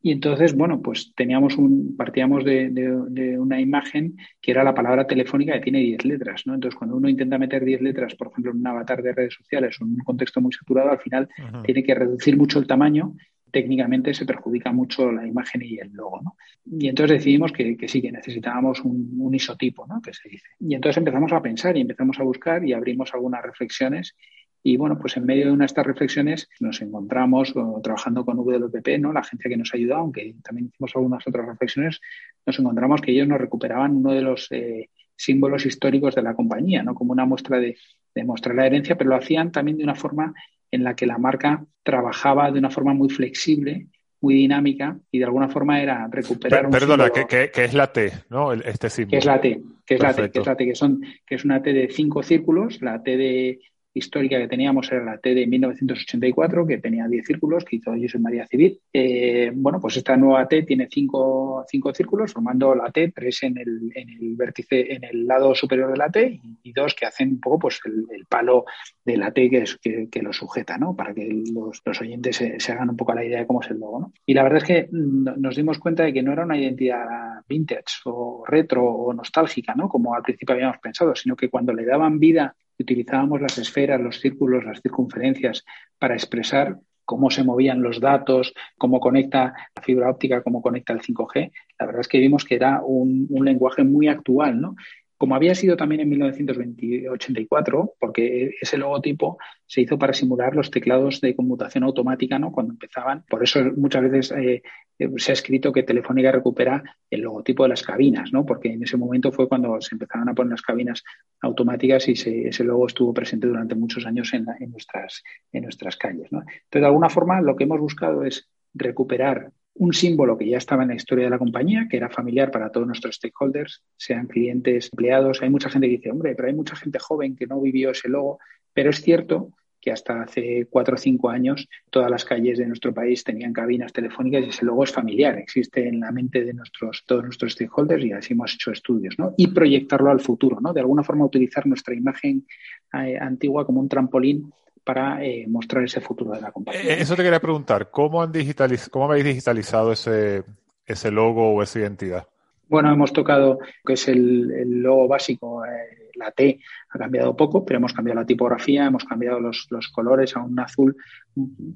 Y 0.00 0.12
entonces, 0.12 0.54
bueno, 0.54 0.80
pues 0.80 1.12
teníamos 1.14 1.56
un, 1.56 1.96
partíamos 1.96 2.44
de, 2.44 3.36
una 3.38 3.60
imagen 3.60 4.16
que 4.40 4.52
era 4.52 4.62
la 4.62 4.74
palabra 4.74 5.06
telefónica 5.06 5.54
que 5.54 5.60
tiene 5.60 5.80
10 5.80 6.04
letras, 6.04 6.46
¿no? 6.46 6.54
Entonces, 6.54 6.78
cuando 6.78 6.96
uno 6.96 7.08
intenta 7.08 7.36
meter 7.36 7.64
10 7.64 7.82
letras, 7.82 8.14
por 8.14 8.28
ejemplo, 8.28 8.52
en 8.52 8.58
un 8.58 8.66
avatar 8.66 9.02
de 9.02 9.12
redes 9.12 9.34
sociales 9.34 9.76
o 9.80 9.84
en 9.84 9.92
un 9.92 9.98
contexto 9.98 10.40
muy 10.40 10.52
saturado, 10.52 10.90
al 10.90 11.00
final 11.00 11.28
tiene 11.64 11.82
que 11.82 11.94
reducir 11.94 12.36
mucho 12.36 12.60
el 12.60 12.66
tamaño. 12.66 13.14
Técnicamente 13.50 14.14
se 14.14 14.26
perjudica 14.26 14.72
mucho 14.72 15.10
la 15.10 15.26
imagen 15.26 15.62
y 15.62 15.78
el 15.78 15.90
logo, 15.92 16.20
¿no? 16.22 16.36
Y 16.64 16.88
entonces 16.88 17.18
decidimos 17.18 17.50
que, 17.50 17.76
sí, 17.88 18.02
que 18.02 18.12
necesitábamos 18.12 18.80
un, 18.82 19.16
un, 19.18 19.34
isotipo, 19.34 19.86
¿no? 19.86 20.00
Que 20.02 20.12
se 20.12 20.28
dice. 20.28 20.46
Y 20.60 20.74
entonces 20.74 20.98
empezamos 20.98 21.32
a 21.32 21.42
pensar 21.42 21.76
y 21.76 21.80
empezamos 21.80 22.20
a 22.20 22.24
buscar 22.24 22.64
y 22.64 22.72
abrimos 22.74 23.12
algunas 23.14 23.42
reflexiones 23.42 24.14
y 24.62 24.76
bueno, 24.76 24.98
pues 24.98 25.16
en 25.16 25.24
medio 25.24 25.46
de 25.46 25.52
una 25.52 25.62
de 25.62 25.66
estas 25.66 25.86
reflexiones 25.86 26.48
nos 26.60 26.82
encontramos 26.82 27.54
trabajando 27.82 28.24
con 28.24 28.36
WPP, 28.36 28.98
¿no? 28.98 29.12
la 29.12 29.20
agencia 29.20 29.48
que 29.48 29.56
nos 29.56 29.72
ayudado, 29.74 30.00
aunque 30.00 30.34
también 30.42 30.68
hicimos 30.68 30.92
algunas 30.94 31.26
otras 31.26 31.46
reflexiones, 31.46 32.00
nos 32.44 32.58
encontramos 32.58 33.00
que 33.00 33.12
ellos 33.12 33.28
nos 33.28 33.40
recuperaban 33.40 33.96
uno 33.96 34.12
de 34.12 34.22
los 34.22 34.48
eh, 34.50 34.90
símbolos 35.16 35.64
históricos 35.66 36.14
de 36.14 36.22
la 36.22 36.34
compañía, 36.34 36.82
¿no? 36.82 36.94
como 36.94 37.12
una 37.12 37.24
muestra 37.24 37.58
de, 37.58 37.76
de 38.14 38.24
mostrar 38.24 38.56
la 38.56 38.66
herencia, 38.66 38.96
pero 38.96 39.10
lo 39.10 39.16
hacían 39.16 39.52
también 39.52 39.78
de 39.78 39.84
una 39.84 39.94
forma 39.94 40.34
en 40.70 40.84
la 40.84 40.94
que 40.94 41.06
la 41.06 41.18
marca 41.18 41.64
trabajaba 41.82 42.50
de 42.50 42.58
una 42.58 42.70
forma 42.70 42.94
muy 42.94 43.08
flexible 43.08 43.86
muy 44.20 44.34
dinámica 44.34 44.98
y 45.10 45.18
de 45.18 45.24
alguna 45.24 45.48
forma 45.48 45.80
era 45.80 46.08
recuperar 46.10 46.66
un 46.66 46.72
Perdona, 46.72 47.10
que, 47.10 47.50
es 47.54 47.74
la 47.74 47.92
T, 47.92 48.12
¿no? 48.30 48.52
Este 48.52 48.90
símbolo. 48.90 49.12
Que 49.12 49.18
es 49.18 49.24
la 49.24 49.40
T, 49.40 49.60
que 49.86 49.94
es 49.94 50.00
la 50.00 50.14
T, 50.14 50.30
que 50.30 50.38
es 50.40 50.46
la 50.46 50.56
T, 50.56 50.64
que 50.66 50.74
son, 50.74 51.00
que 51.26 51.34
es 51.36 51.44
una 51.44 51.62
T 51.62 51.72
de 51.72 51.88
cinco 51.88 52.22
círculos, 52.22 52.82
la 52.82 53.02
T 53.02 53.16
de 53.16 53.60
histórica 53.94 54.38
que 54.38 54.48
teníamos 54.48 54.90
era 54.92 55.04
la 55.04 55.18
T 55.18 55.34
de 55.34 55.46
1984, 55.46 56.66
que 56.66 56.78
tenía 56.78 57.06
10 57.08 57.26
círculos, 57.26 57.64
que 57.64 57.76
hizo 57.76 57.92
José 57.92 58.18
María 58.18 58.46
Civil. 58.46 58.80
Eh, 58.92 59.50
bueno, 59.54 59.80
pues 59.80 59.96
esta 59.96 60.16
nueva 60.16 60.46
T 60.46 60.62
tiene 60.62 60.88
5 60.90 61.48
cinco, 61.68 61.94
círculos, 61.94 62.32
formando 62.32 62.74
la 62.74 62.90
T, 62.90 63.12
tres 63.14 63.42
en 63.42 63.58
el, 63.58 63.90
en 63.94 64.10
el 64.10 64.36
vértice, 64.36 64.92
en 64.92 65.04
el 65.04 65.26
lado 65.26 65.54
superior 65.54 65.90
de 65.90 65.96
la 65.96 66.10
T, 66.10 66.40
y, 66.62 66.72
dos 66.72 66.94
que 66.94 67.06
hacen 67.06 67.30
un 67.30 67.40
poco 67.40 67.58
pues 67.60 67.80
el, 67.84 68.26
palo 68.26 68.64
de 69.04 69.16
la 69.16 69.32
T 69.32 69.48
que, 69.50 69.62
es, 69.62 69.76
que, 69.76 70.22
lo 70.22 70.32
sujeta, 70.32 70.76
¿no? 70.78 70.94
Para 70.94 71.14
que 71.14 71.28
los, 71.52 71.80
los 71.84 72.00
oyentes 72.00 72.36
se, 72.36 72.72
hagan 72.72 72.90
un 72.90 72.96
poco 72.96 73.14
la 73.14 73.24
idea 73.24 73.40
de 73.40 73.46
cómo 73.46 73.62
es 73.62 73.70
el 73.70 73.78
logo, 73.78 74.00
¿no? 74.00 74.12
Y 74.26 74.34
la 74.34 74.42
verdad 74.42 74.58
es 74.58 74.64
que 74.64 74.88
nos 74.92 75.56
dimos 75.56 75.78
cuenta 75.78 76.04
de 76.04 76.12
que 76.12 76.22
no 76.22 76.32
era 76.32 76.44
una 76.44 76.58
identidad 76.58 77.06
vintage 77.48 78.02
o 78.04 78.44
retro 78.46 78.84
o 78.84 79.12
nostálgica, 79.12 79.74
¿no? 79.74 79.88
Como 79.88 80.14
al 80.14 80.22
principio 80.22 80.54
habíamos 80.54 80.78
pensado, 80.78 81.14
sino 81.14 81.34
que 81.36 81.48
cuando 81.48 81.72
le 81.72 81.84
daban 81.84 82.18
vida 82.18 82.54
utilizábamos 82.78 83.40
las 83.40 83.58
esferas, 83.58 84.00
los 84.00 84.20
círculos, 84.20 84.64
las 84.64 84.80
circunferencias 84.80 85.64
para 85.98 86.14
expresar 86.14 86.78
cómo 87.04 87.30
se 87.30 87.42
movían 87.42 87.82
los 87.82 88.00
datos, 88.00 88.52
cómo 88.76 89.00
conecta 89.00 89.54
la 89.74 89.82
fibra 89.82 90.10
óptica, 90.10 90.42
cómo 90.42 90.60
conecta 90.60 90.92
el 90.92 91.00
5G. 91.00 91.50
La 91.78 91.86
verdad 91.86 92.02
es 92.02 92.08
que 92.08 92.18
vimos 92.18 92.44
que 92.44 92.56
era 92.56 92.82
un, 92.84 93.26
un 93.30 93.44
lenguaje 93.44 93.82
muy 93.82 94.08
actual, 94.08 94.60
¿no? 94.60 94.76
Como 95.18 95.34
había 95.34 95.54
sido 95.56 95.76
también 95.76 96.00
en 96.00 96.08
1984, 96.10 97.94
porque 97.98 98.52
ese 98.60 98.78
logotipo 98.78 99.36
se 99.66 99.80
hizo 99.80 99.98
para 99.98 100.12
simular 100.12 100.54
los 100.54 100.70
teclados 100.70 101.20
de 101.20 101.34
conmutación 101.34 101.82
automática, 101.82 102.38
¿no? 102.38 102.52
Cuando 102.52 102.72
empezaban. 102.72 103.24
Por 103.28 103.42
eso 103.42 103.60
muchas 103.76 104.08
veces 104.08 104.30
eh, 104.38 104.62
eh, 104.98 105.08
se 105.16 105.32
ha 105.32 105.34
escrito 105.34 105.72
que 105.72 105.82
Telefónica 105.82 106.30
recupera 106.30 106.84
el 107.10 107.22
logotipo 107.22 107.64
de 107.64 107.70
las 107.70 107.82
cabinas, 107.82 108.32
¿no? 108.32 108.46
Porque 108.46 108.72
en 108.72 108.84
ese 108.84 108.96
momento 108.96 109.32
fue 109.32 109.48
cuando 109.48 109.80
se 109.80 109.96
empezaron 109.96 110.28
a 110.28 110.34
poner 110.34 110.52
las 110.52 110.62
cabinas 110.62 111.02
automáticas 111.40 112.08
y 112.08 112.12
ese 112.12 112.64
logo 112.64 112.86
estuvo 112.86 113.12
presente 113.12 113.48
durante 113.48 113.74
muchos 113.74 114.06
años 114.06 114.32
en, 114.34 114.46
nuestras, 114.70 115.24
en 115.52 115.64
nuestras 115.64 115.96
calles, 115.96 116.30
¿no? 116.30 116.40
Entonces, 116.40 116.80
de 116.80 116.86
alguna 116.86 117.10
forma, 117.10 117.40
lo 117.40 117.56
que 117.56 117.64
hemos 117.64 117.80
buscado 117.80 118.22
es 118.22 118.48
recuperar 118.74 119.50
un 119.74 119.92
símbolo 119.92 120.36
que 120.36 120.48
ya 120.48 120.58
estaba 120.58 120.82
en 120.82 120.88
la 120.88 120.96
historia 120.96 121.24
de 121.24 121.30
la 121.30 121.38
compañía, 121.38 121.86
que 121.88 121.96
era 121.96 122.08
familiar 122.08 122.50
para 122.50 122.70
todos 122.70 122.86
nuestros 122.86 123.16
stakeholders, 123.16 123.82
sean 123.96 124.26
clientes, 124.26 124.90
empleados. 124.92 125.40
Hay 125.40 125.50
mucha 125.50 125.70
gente 125.70 125.86
que 125.86 125.96
dice, 125.96 126.10
hombre, 126.10 126.34
pero 126.34 126.48
hay 126.48 126.54
mucha 126.54 126.74
gente 126.74 126.98
joven 126.98 127.36
que 127.36 127.46
no 127.46 127.60
vivió 127.60 127.90
ese 127.90 128.08
logo, 128.08 128.38
pero 128.72 128.90
es 128.90 129.00
cierto 129.00 129.52
que 129.80 129.92
hasta 129.92 130.22
hace 130.22 130.66
cuatro 130.68 130.96
o 130.96 130.98
cinco 130.98 131.30
años 131.30 131.68
todas 131.90 132.10
las 132.10 132.24
calles 132.24 132.58
de 132.58 132.66
nuestro 132.66 132.92
país 132.92 133.22
tenían 133.22 133.52
cabinas 133.52 133.92
telefónicas 133.92 134.44
y 134.44 134.48
ese 134.48 134.64
logo 134.64 134.82
es 134.82 134.92
familiar, 134.92 135.38
existe 135.38 135.86
en 135.86 136.00
la 136.00 136.10
mente 136.10 136.44
de 136.44 136.52
nuestros, 136.52 137.04
todos 137.06 137.22
nuestros 137.22 137.52
stakeholders 137.52 138.04
y 138.04 138.12
así 138.12 138.32
hemos 138.32 138.54
hecho 138.54 138.72
estudios, 138.72 139.14
¿no? 139.18 139.34
Y 139.36 139.46
proyectarlo 139.48 140.10
al 140.10 140.20
futuro, 140.20 140.58
¿no? 140.60 140.72
De 140.72 140.80
alguna 140.80 141.04
forma 141.04 141.24
utilizar 141.24 141.66
nuestra 141.66 141.94
imagen 141.94 142.44
eh, 142.92 143.16
antigua 143.20 143.64
como 143.64 143.80
un 143.80 143.88
trampolín 143.88 144.52
para 144.88 145.22
eh, 145.22 145.44
mostrar 145.46 145.84
ese 145.84 146.00
futuro 146.00 146.32
de 146.32 146.40
la 146.40 146.50
compañía. 146.50 146.80
Eh, 146.80 147.02
eso 147.02 147.14
te 147.14 147.22
quería 147.22 147.40
preguntar, 147.40 147.90
¿cómo, 147.90 148.22
han 148.22 148.32
digitaliz 148.32 148.88
cómo 148.88 149.04
habéis 149.04 149.26
digitalizado 149.26 149.92
ese, 149.92 150.44
ese 150.86 151.10
logo 151.10 151.52
o 151.52 151.62
esa 151.62 151.80
identidad? 151.80 152.26
Bueno, 152.70 152.90
hemos 152.90 153.12
tocado 153.12 153.58
que 153.84 153.92
es 153.92 154.08
el, 154.08 154.80
logo 154.80 155.06
básico, 155.06 155.62
eh, 155.66 156.08
la 156.14 156.30
T 156.30 156.58
ha 156.88 156.98
cambiado 156.98 157.36
poco, 157.36 157.66
pero 157.66 157.76
hemos 157.76 157.92
cambiado 157.92 158.18
la 158.20 158.26
tipografía, 158.26 158.86
hemos 158.86 159.04
cambiado 159.04 159.40
los, 159.40 159.66
los 159.68 159.88
colores 159.88 160.34
a 160.36 160.40
un 160.40 160.58
azul 160.58 160.96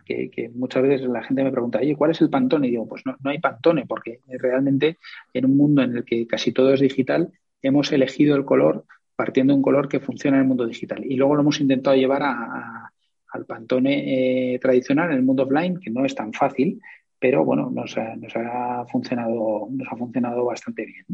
que, 0.07 0.31
que, 0.31 0.49
muchas 0.49 0.83
veces 0.83 1.07
la 1.07 1.23
gente 1.23 1.45
me 1.45 1.53
pregunta, 1.53 1.81
oye, 1.81 1.95
¿cuál 1.95 2.13
es 2.13 2.21
el 2.23 2.31
Pantone? 2.31 2.69
Y 2.69 2.71
digo, 2.71 2.89
pues 2.89 3.05
no, 3.05 3.15
no 3.23 3.29
hay 3.29 3.41
Pantone, 3.41 3.85
porque 3.85 4.21
realmente 4.27 4.97
en 5.35 5.45
un 5.45 5.59
mundo 5.59 5.83
en 5.83 5.99
el 5.99 6.05
que 6.07 6.27
casi 6.27 6.53
todo 6.53 6.73
es 6.73 6.81
digital, 6.81 7.31
hemos 7.61 7.93
elegido 7.93 8.37
el 8.37 8.47
color 8.47 8.87
partiendo 9.17 9.53
de 9.53 9.59
un 9.59 9.63
color 9.63 9.89
que 9.89 10.01
funciona 10.01 10.39
en 10.39 10.43
el 10.45 10.49
mundo 10.49 10.67
digital. 10.67 11.05
Y 11.05 11.17
luego 11.17 11.35
lo 11.35 11.43
hemos 11.43 11.61
intentado 11.61 11.95
llevar 11.97 12.23
a, 12.23 12.92
al 13.33 13.47
Pantone 13.47 14.55
eh, 14.55 14.59
tradicional 14.59 15.11
en 15.11 15.17
el 15.17 15.23
mundo 15.23 15.45
offline, 15.45 15.79
que 15.81 15.91
no 15.91 16.05
es 16.05 16.15
tan 16.15 16.33
fácil, 16.33 16.81
pero 17.19 17.45
bueno, 17.45 17.71
nos 17.71 17.97
ha, 17.97 18.17
nos 18.17 18.35
ha 18.37 18.85
funcionado, 18.87 19.69
nos 19.71 19.89
ha 19.91 19.97
funcionado 19.97 20.45
bastante 20.45 20.85
bien. 20.85 21.07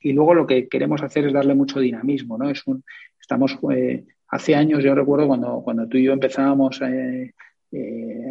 Y 0.00 0.12
luego 0.12 0.34
lo 0.34 0.46
que 0.46 0.68
queremos 0.68 1.02
hacer 1.02 1.26
es 1.26 1.32
darle 1.32 1.54
mucho 1.54 1.80
dinamismo, 1.80 2.38
¿no? 2.38 2.48
Es 2.48 2.66
un, 2.66 2.84
estamos 3.20 3.58
eh, 3.74 4.04
hace 4.28 4.54
años, 4.54 4.82
yo 4.82 4.94
recuerdo 4.94 5.26
cuando, 5.26 5.60
cuando 5.62 5.88
tú 5.88 5.98
y 5.98 6.04
yo 6.04 6.12
empezábamos, 6.12 6.80
eh, 6.80 7.32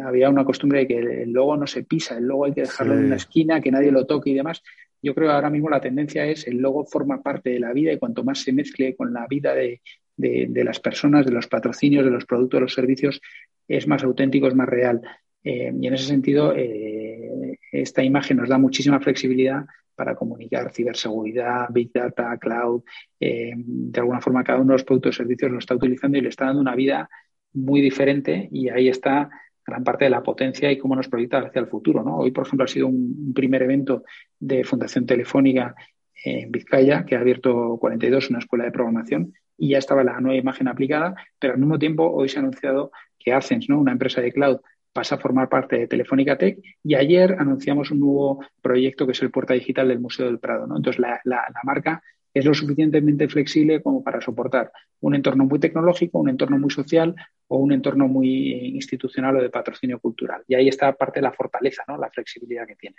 había 0.04 0.30
una 0.30 0.44
costumbre 0.44 0.80
de 0.80 0.88
que 0.88 0.98
el 0.98 1.32
logo 1.32 1.56
no 1.56 1.66
se 1.66 1.84
pisa, 1.84 2.16
el 2.16 2.24
logo 2.24 2.46
hay 2.46 2.54
que 2.54 2.62
dejarlo 2.62 2.94
en 2.94 3.04
una 3.04 3.16
esquina, 3.16 3.60
que 3.60 3.70
nadie 3.70 3.92
lo 3.92 4.06
toque 4.06 4.30
y 4.30 4.34
demás. 4.34 4.62
Yo 5.00 5.14
creo 5.14 5.28
que 5.28 5.34
ahora 5.34 5.50
mismo 5.50 5.70
la 5.70 5.80
tendencia 5.80 6.24
es 6.24 6.48
el 6.48 6.56
logo 6.56 6.84
forma 6.84 7.22
parte 7.22 7.50
de 7.50 7.60
la 7.60 7.72
vida 7.72 7.92
y 7.92 7.98
cuanto 7.98 8.24
más 8.24 8.40
se 8.40 8.52
mezcle 8.52 8.96
con 8.96 9.12
la 9.12 9.26
vida 9.28 9.54
de, 9.54 9.80
de, 10.18 10.64
las 10.64 10.80
personas, 10.80 11.24
de 11.24 11.32
los 11.32 11.46
patrocinios, 11.46 12.04
de 12.04 12.10
los 12.10 12.26
productos, 12.26 12.58
de 12.58 12.62
los 12.62 12.74
servicios, 12.74 13.20
es 13.66 13.86
más 13.86 14.04
auténtico, 14.04 14.48
es 14.48 14.54
más 14.54 14.68
real. 14.68 15.00
Eh, 15.42 15.72
y 15.80 15.86
en 15.86 15.94
ese 15.94 16.04
sentido, 16.04 16.52
eh, 16.54 17.58
esta 17.72 18.02
imagen 18.02 18.36
nos 18.36 18.48
da 18.48 18.58
muchísima 18.58 19.00
flexibilidad 19.00 19.64
para 19.94 20.14
comunicar 20.14 20.72
ciberseguridad, 20.72 21.68
big 21.70 21.92
data, 21.92 22.36
cloud. 22.38 22.82
Eh, 23.18 23.52
de 23.56 24.00
alguna 24.00 24.20
forma, 24.20 24.44
cada 24.44 24.58
uno 24.58 24.68
de 24.68 24.74
los 24.74 24.84
productos 24.84 25.14
y 25.14 25.18
servicios 25.18 25.50
lo 25.50 25.58
está 25.58 25.74
utilizando 25.74 26.18
y 26.18 26.20
le 26.20 26.28
está 26.28 26.46
dando 26.46 26.60
una 26.60 26.74
vida 26.74 27.08
muy 27.52 27.80
diferente 27.80 28.48
y 28.52 28.68
ahí 28.68 28.88
está 28.88 29.30
gran 29.66 29.84
parte 29.84 30.04
de 30.04 30.10
la 30.10 30.22
potencia 30.22 30.70
y 30.70 30.78
cómo 30.78 30.96
nos 30.96 31.08
proyecta 31.08 31.38
hacia 31.38 31.60
el 31.60 31.66
futuro. 31.66 32.02
¿no? 32.02 32.18
Hoy, 32.18 32.30
por 32.30 32.46
ejemplo, 32.46 32.64
ha 32.64 32.68
sido 32.68 32.88
un, 32.88 33.32
primer 33.34 33.62
evento 33.62 34.04
de 34.38 34.64
Fundación 34.64 35.04
Telefónica 35.04 35.74
en 36.24 36.50
Vizcaya, 36.50 37.04
que 37.04 37.16
ha 37.16 37.20
abierto 37.20 37.76
42, 37.78 38.30
una 38.30 38.38
escuela 38.38 38.64
de 38.64 38.72
programación, 38.72 39.34
y 39.58 39.70
ya 39.70 39.78
estaba 39.78 40.04
la 40.04 40.20
nueva 40.20 40.38
imagen 40.38 40.68
aplicada, 40.68 41.14
pero 41.38 41.54
al 41.54 41.58
mismo 41.58 41.78
tiempo 41.78 42.08
hoy 42.10 42.28
se 42.28 42.38
ha 42.38 42.40
anunciado 42.40 42.92
que 43.18 43.32
Ascens, 43.32 43.68
¿no? 43.68 43.78
una 43.78 43.92
empresa 43.92 44.20
de 44.20 44.32
cloud, 44.32 44.60
pasa 44.92 45.16
a 45.16 45.18
formar 45.18 45.48
parte 45.48 45.78
de 45.78 45.86
Telefónica 45.86 46.38
Tech 46.38 46.58
y 46.82 46.94
ayer 46.94 47.36
anunciamos 47.38 47.90
un 47.90 48.00
nuevo 48.00 48.44
proyecto 48.62 49.04
que 49.04 49.12
es 49.12 49.22
el 49.22 49.30
Puerta 49.30 49.54
Digital 49.54 49.88
del 49.88 50.00
Museo 50.00 50.26
del 50.26 50.38
Prado. 50.38 50.66
¿no? 50.66 50.76
Entonces, 50.76 50.98
la, 50.98 51.20
la 51.24 51.60
marca 51.64 52.02
es 52.32 52.44
lo 52.44 52.54
suficientemente 52.54 53.28
flexible 53.28 53.82
como 53.82 54.02
para 54.02 54.20
soportar 54.20 54.72
un 55.00 55.14
entorno 55.14 55.44
muy 55.44 55.58
tecnológico, 55.58 56.18
un 56.18 56.28
entorno 56.28 56.58
muy 56.58 56.70
social 56.70 57.14
o 57.48 57.58
un 57.58 57.72
entorno 57.72 58.08
muy 58.08 58.52
institucional 58.74 59.36
o 59.36 59.42
de 59.42 59.50
patrocinio 59.50 59.98
cultural. 59.98 60.42
Y 60.46 60.54
ahí 60.54 60.68
está 60.68 60.92
parte 60.92 61.20
de 61.20 61.24
la 61.24 61.32
fortaleza, 61.32 61.84
¿no? 61.88 61.96
la 61.96 62.10
flexibilidad 62.10 62.66
que 62.66 62.76
tiene. 62.76 62.96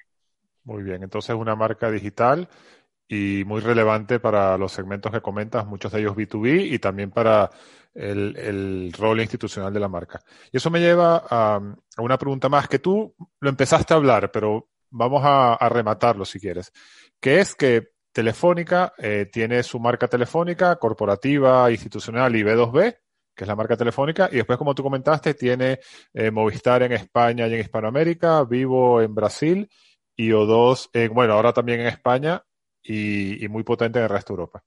Muy 0.64 0.84
bien, 0.84 1.04
entonces 1.04 1.36
una 1.36 1.56
marca 1.56 1.90
digital 1.90 2.48
y 3.12 3.44
muy 3.44 3.60
relevante 3.60 4.20
para 4.20 4.56
los 4.58 4.72
segmentos 4.72 5.12
que 5.12 5.20
comentas, 5.20 5.66
muchos 5.66 5.92
de 5.92 6.00
ellos 6.00 6.16
B2B 6.16 6.72
y 6.72 6.78
también 6.78 7.10
para 7.10 7.50
el, 7.96 8.94
rol 8.94 9.20
institucional 9.20 9.74
de 9.74 9.80
la 9.80 9.90
marca. 9.90 10.22
Y 10.52 10.58
eso 10.58 10.70
me 10.70 10.80
lleva 10.80 11.26
a, 11.28 11.60
una 11.98 12.18
pregunta 12.20 12.50
más 12.50 12.68
que 12.68 12.78
tú 12.78 13.16
lo 13.40 13.50
empezaste 13.50 13.96
a 13.96 13.98
hablar, 13.98 14.32
pero 14.32 14.70
vamos 14.92 15.24
a, 15.26 15.58
rematarlo 15.70 16.24
si 16.24 16.40
quieres, 16.40 16.72
que 17.20 17.40
es 17.40 17.56
que 17.56 17.90
Telefónica 18.12 18.94
eh, 18.98 19.28
tiene 19.32 19.64
su 19.64 19.80
marca 19.80 20.08
telefónica 20.08 20.76
corporativa, 20.78 21.70
institucional 21.72 22.36
y 22.36 22.44
B2B, 22.44 22.98
que 23.36 23.44
es 23.44 23.48
la 23.48 23.56
marca 23.56 23.78
telefónica, 23.78 24.30
y 24.32 24.36
después, 24.36 24.58
como 24.58 24.76
tú 24.76 24.84
comentaste, 24.84 25.34
tiene 25.34 25.80
eh, 26.14 26.30
Movistar 26.30 26.84
en 26.84 26.92
España 26.92 27.48
y 27.48 27.54
en 27.54 27.62
Hispanoamérica, 27.62 28.44
Vivo 28.44 29.02
en 29.02 29.16
Brasil 29.16 29.70
y 30.16 30.30
O2, 30.30 30.90
en, 30.94 31.14
bueno, 31.14 31.34
ahora 31.34 31.54
también 31.54 31.82
en 31.82 31.88
España 31.88 32.44
y, 32.84 33.48
muy 33.50 33.64
potente 33.64 34.00
en 34.00 34.04
el 34.04 34.10
resto 34.10 34.34
de 34.34 34.42
Europa. 34.42 34.64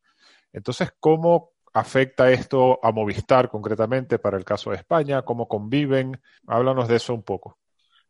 Entonces, 0.52 0.92
¿cómo 0.98 1.50
afecta 1.72 2.30
esto 2.30 2.78
a 2.82 2.92
Movistar 2.92 3.48
concretamente 3.48 4.18
para 4.18 4.36
el 4.36 4.44
caso 4.44 4.70
de 4.70 4.76
España? 4.76 5.22
¿Cómo 5.22 5.48
conviven? 5.48 6.20
Háblanos 6.46 6.88
de 6.88 6.96
eso 6.96 7.14
un 7.14 7.22
poco. 7.22 7.58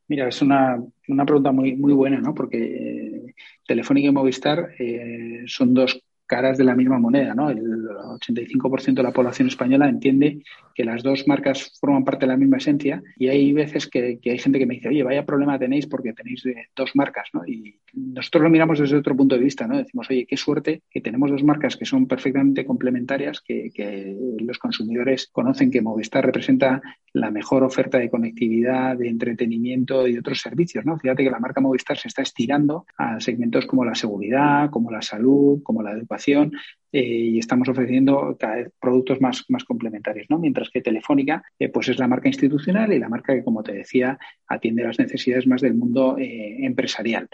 Mira, 0.09 0.29
es 0.29 0.43
una, 0.43 0.83
una 1.09 1.25
pregunta 1.25 1.53
muy, 1.53 1.77
muy 1.77 1.93
buena, 1.93 2.21
¿no? 2.21 2.35
Porque 2.35 3.35
Telefónica 3.67 4.09
y 4.09 4.13
Movistar 4.13 4.75
eh, 4.79 5.45
son 5.47 5.73
dos 5.75 6.03
caras 6.33 6.57
de 6.57 6.65
la 6.65 6.75
misma 6.75 6.99
moneda, 6.99 7.35
¿no? 7.35 7.51
El 7.51 7.61
85% 7.61 8.95
de 8.95 9.03
la 9.03 9.13
población 9.13 9.49
española 9.49 9.87
entiende 9.87 10.43
que 10.75 10.83
las 10.83 11.03
dos 11.03 11.29
marcas 11.29 11.79
forman 11.79 12.07
parte 12.07 12.25
de 12.25 12.33
la 12.33 12.39
misma 12.39 12.57
esencia 12.57 13.03
y 13.19 13.29
hay 13.29 13.53
veces 13.53 13.87
que, 13.87 14.19
hay 14.25 14.39
gente 14.39 14.59
que 14.59 14.65
me 14.65 14.77
dice, 14.77 14.89
oye, 14.89 15.03
vaya 15.03 15.27
problema 15.27 15.59
tenéis 15.59 15.87
porque 15.87 16.15
tenéis 16.15 16.47
eh, 16.47 16.69
dos 16.75 16.97
marcas, 16.97 17.29
¿no? 17.35 17.47
Y 17.47 17.79
nosotros 17.93 18.45
lo 18.45 18.49
miramos 18.49 18.79
desde 18.79 18.97
otro 18.97 19.15
punto 19.15 19.35
de 19.35 19.43
vista, 19.43 19.67
¿no? 19.67 19.77
Decimos, 19.77 20.09
oye, 20.09 20.25
qué 20.27 20.39
suerte 20.39 20.81
que 20.91 21.03
tenemos 21.03 21.31
dos 21.31 21.45
marcas 21.45 21.77
que 21.77 21.85
son 21.85 22.07
perfectamente 22.07 22.65
complementarias, 22.65 23.43
que, 23.43 23.71
que 23.71 24.17
los 24.41 24.57
consumidores 24.57 25.29
conocen 25.31 25.71
que 25.71 25.83
Movistar 25.83 26.25
representa 26.25 26.81
la 27.13 27.31
mejor 27.31 27.63
oferta 27.63 27.99
de 27.99 28.09
conectividad, 28.09 28.97
de 28.97 29.11
entretenimiento 29.11 30.09
y 30.09 30.17
otros 30.17 30.41
servicios, 30.41 30.87
¿no? 30.87 30.99
Fíjate 30.99 31.25
que 31.25 31.31
la 31.31 31.41
marca 31.41 31.61
Movistar 31.61 31.99
se 31.99 32.09
está 32.09 32.23
estirando 32.23 32.87
a 32.97 33.21
segmentos 33.21 33.67
como 33.67 33.85
la 33.85 33.95
seguridad, 33.95 34.71
como 34.71 34.91
la 34.91 35.03
salud, 35.03 35.63
como 35.63 35.83
la 35.83 35.93
educación 35.93 36.22
eh, 36.29 37.01
y 37.01 37.39
estamos 37.39 37.69
ofreciendo 37.69 38.37
cada 38.39 38.57
vez 38.57 38.71
productos 38.79 39.21
más, 39.21 39.45
más 39.49 39.65
complementarios, 39.65 40.27
¿no? 40.29 40.39
Mientras 40.39 40.69
que 40.69 40.83
Telefónica, 40.83 41.43
eh, 41.59 41.71
pues 41.71 41.89
es 41.89 41.99
la 41.99 42.07
marca 42.07 42.29
institucional 42.29 42.93
y 42.93 42.99
la 42.99 43.09
marca 43.09 43.35
que, 43.35 43.43
como 43.43 43.63
te 43.63 43.73
decía, 43.73 44.19
atiende 44.47 44.85
las 44.85 44.99
necesidades 44.99 45.47
más 45.47 45.63
del 45.63 45.75
mundo 45.75 46.17
eh, 46.19 46.65
empresarial. 46.65 47.29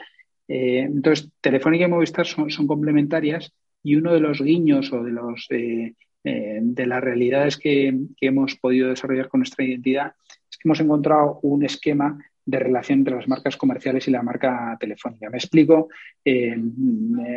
entonces, 0.46 1.30
Telefónica 1.40 1.84
y 1.84 1.88
Movistar 1.88 2.26
son, 2.26 2.48
complementarias 2.66 3.52
y 3.82 3.96
uno 3.96 4.14
de 4.14 4.20
los 4.20 4.40
guiños 4.40 4.92
o 4.92 5.02
de 5.02 5.12
los 5.12 5.46
de 5.50 6.86
las 6.86 7.00
realidades 7.02 7.56
que 7.56 7.94
hemos 8.20 8.56
podido 8.56 8.88
desarrollar 8.90 9.28
con 9.28 9.40
nuestra 9.40 9.64
identidad 9.64 10.12
es 10.50 10.58
que 10.58 10.68
hemos 10.68 10.80
encontrado 10.80 11.38
un 11.42 11.64
esquema 11.64 12.18
de 12.48 12.58
relación 12.58 13.00
entre 13.00 13.14
las 13.14 13.28
marcas 13.28 13.58
comerciales 13.58 14.08
y 14.08 14.10
la 14.10 14.22
marca 14.22 14.74
telefónica. 14.80 15.28
Me 15.28 15.36
explico 15.36 15.90
eh, 16.24 16.56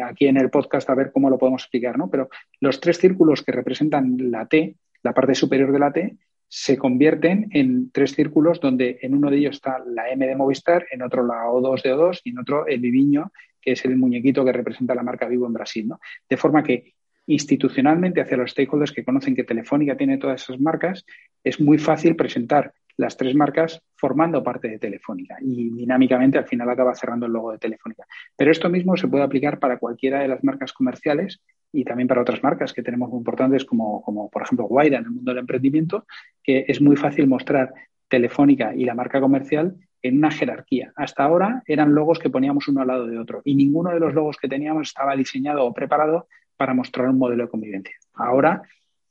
aquí 0.05 0.27
en 0.27 0.37
el 0.37 0.49
podcast 0.49 0.89
a 0.89 0.95
ver 0.95 1.11
cómo 1.11 1.29
lo 1.29 1.37
podemos 1.37 1.63
explicar, 1.63 1.97
¿no? 1.97 2.09
Pero 2.09 2.29
los 2.61 2.79
tres 2.79 2.97
círculos 2.97 3.43
que 3.43 3.51
representan 3.51 4.15
la 4.31 4.45
T, 4.45 4.77
la 5.03 5.13
parte 5.13 5.35
superior 5.35 5.73
de 5.73 5.79
la 5.79 5.91
T, 5.91 6.15
se 6.47 6.77
convierten 6.77 7.49
en 7.51 7.91
tres 7.91 8.13
círculos 8.13 8.61
donde 8.61 8.99
en 9.01 9.13
uno 9.13 9.29
de 9.29 9.37
ellos 9.39 9.57
está 9.57 9.79
la 9.85 10.09
M 10.09 10.25
de 10.25 10.35
Movistar, 10.37 10.85
en 10.89 11.01
otro 11.01 11.27
la 11.27 11.43
O2 11.43 11.83
de 11.83 11.93
O2 11.93 12.21
y 12.23 12.29
en 12.29 12.39
otro 12.39 12.65
el 12.65 12.79
Viviño, 12.79 13.33
que 13.61 13.73
es 13.73 13.83
el 13.83 13.97
muñequito 13.97 14.45
que 14.45 14.53
representa 14.53 14.95
la 14.95 15.03
marca 15.03 15.27
Vivo 15.27 15.45
en 15.45 15.53
Brasil. 15.53 15.89
¿no? 15.89 15.99
De 16.29 16.37
forma 16.37 16.63
que 16.63 16.93
institucionalmente 17.27 18.21
hacia 18.21 18.37
los 18.37 18.51
stakeholders 18.51 18.91
que 18.91 19.03
conocen 19.03 19.35
que 19.35 19.43
Telefónica 19.43 19.95
tiene 19.95 20.17
todas 20.17 20.43
esas 20.43 20.59
marcas, 20.59 21.05
es 21.43 21.59
muy 21.59 21.77
fácil 21.77 22.15
presentar 22.15 22.73
las 22.97 23.17
tres 23.17 23.35
marcas 23.35 23.81
formando 23.95 24.43
parte 24.43 24.67
de 24.67 24.79
Telefónica 24.79 25.37
y 25.41 25.69
dinámicamente 25.71 26.37
al 26.37 26.45
final 26.45 26.69
acaba 26.69 26.93
cerrando 26.93 27.25
el 27.25 27.31
logo 27.31 27.51
de 27.51 27.57
Telefónica. 27.57 28.03
Pero 28.35 28.51
esto 28.51 28.69
mismo 28.69 28.97
se 28.97 29.07
puede 29.07 29.23
aplicar 29.23 29.59
para 29.59 29.77
cualquiera 29.77 30.19
de 30.19 30.27
las 30.27 30.43
marcas 30.43 30.73
comerciales 30.73 31.41
y 31.71 31.83
también 31.83 32.07
para 32.07 32.21
otras 32.21 32.43
marcas 32.43 32.73
que 32.73 32.83
tenemos 32.83 33.09
muy 33.09 33.19
importantes 33.19 33.65
como, 33.65 34.01
como 34.01 34.29
por 34.29 34.43
ejemplo 34.43 34.65
Guaira 34.65 34.97
en 34.97 35.05
el 35.05 35.11
mundo 35.11 35.31
del 35.31 35.39
emprendimiento, 35.39 36.05
que 36.43 36.65
es 36.67 36.81
muy 36.81 36.95
fácil 36.95 37.27
mostrar 37.27 37.73
Telefónica 38.07 38.75
y 38.75 38.83
la 38.83 38.93
marca 38.93 39.21
comercial 39.21 39.75
en 40.01 40.17
una 40.17 40.31
jerarquía. 40.31 40.91
Hasta 40.95 41.23
ahora 41.23 41.63
eran 41.65 41.93
logos 41.93 42.19
que 42.19 42.29
poníamos 42.29 42.67
uno 42.67 42.81
al 42.81 42.87
lado 42.87 43.07
de 43.07 43.17
otro 43.17 43.41
y 43.45 43.55
ninguno 43.55 43.91
de 43.91 43.99
los 43.99 44.13
logos 44.13 44.37
que 44.37 44.49
teníamos 44.49 44.89
estaba 44.89 45.15
diseñado 45.15 45.65
o 45.65 45.73
preparado 45.73 46.27
para 46.61 46.75
mostrar 46.75 47.09
un 47.09 47.17
modelo 47.17 47.45
de 47.45 47.49
convivencia. 47.49 47.95
Ahora 48.13 48.61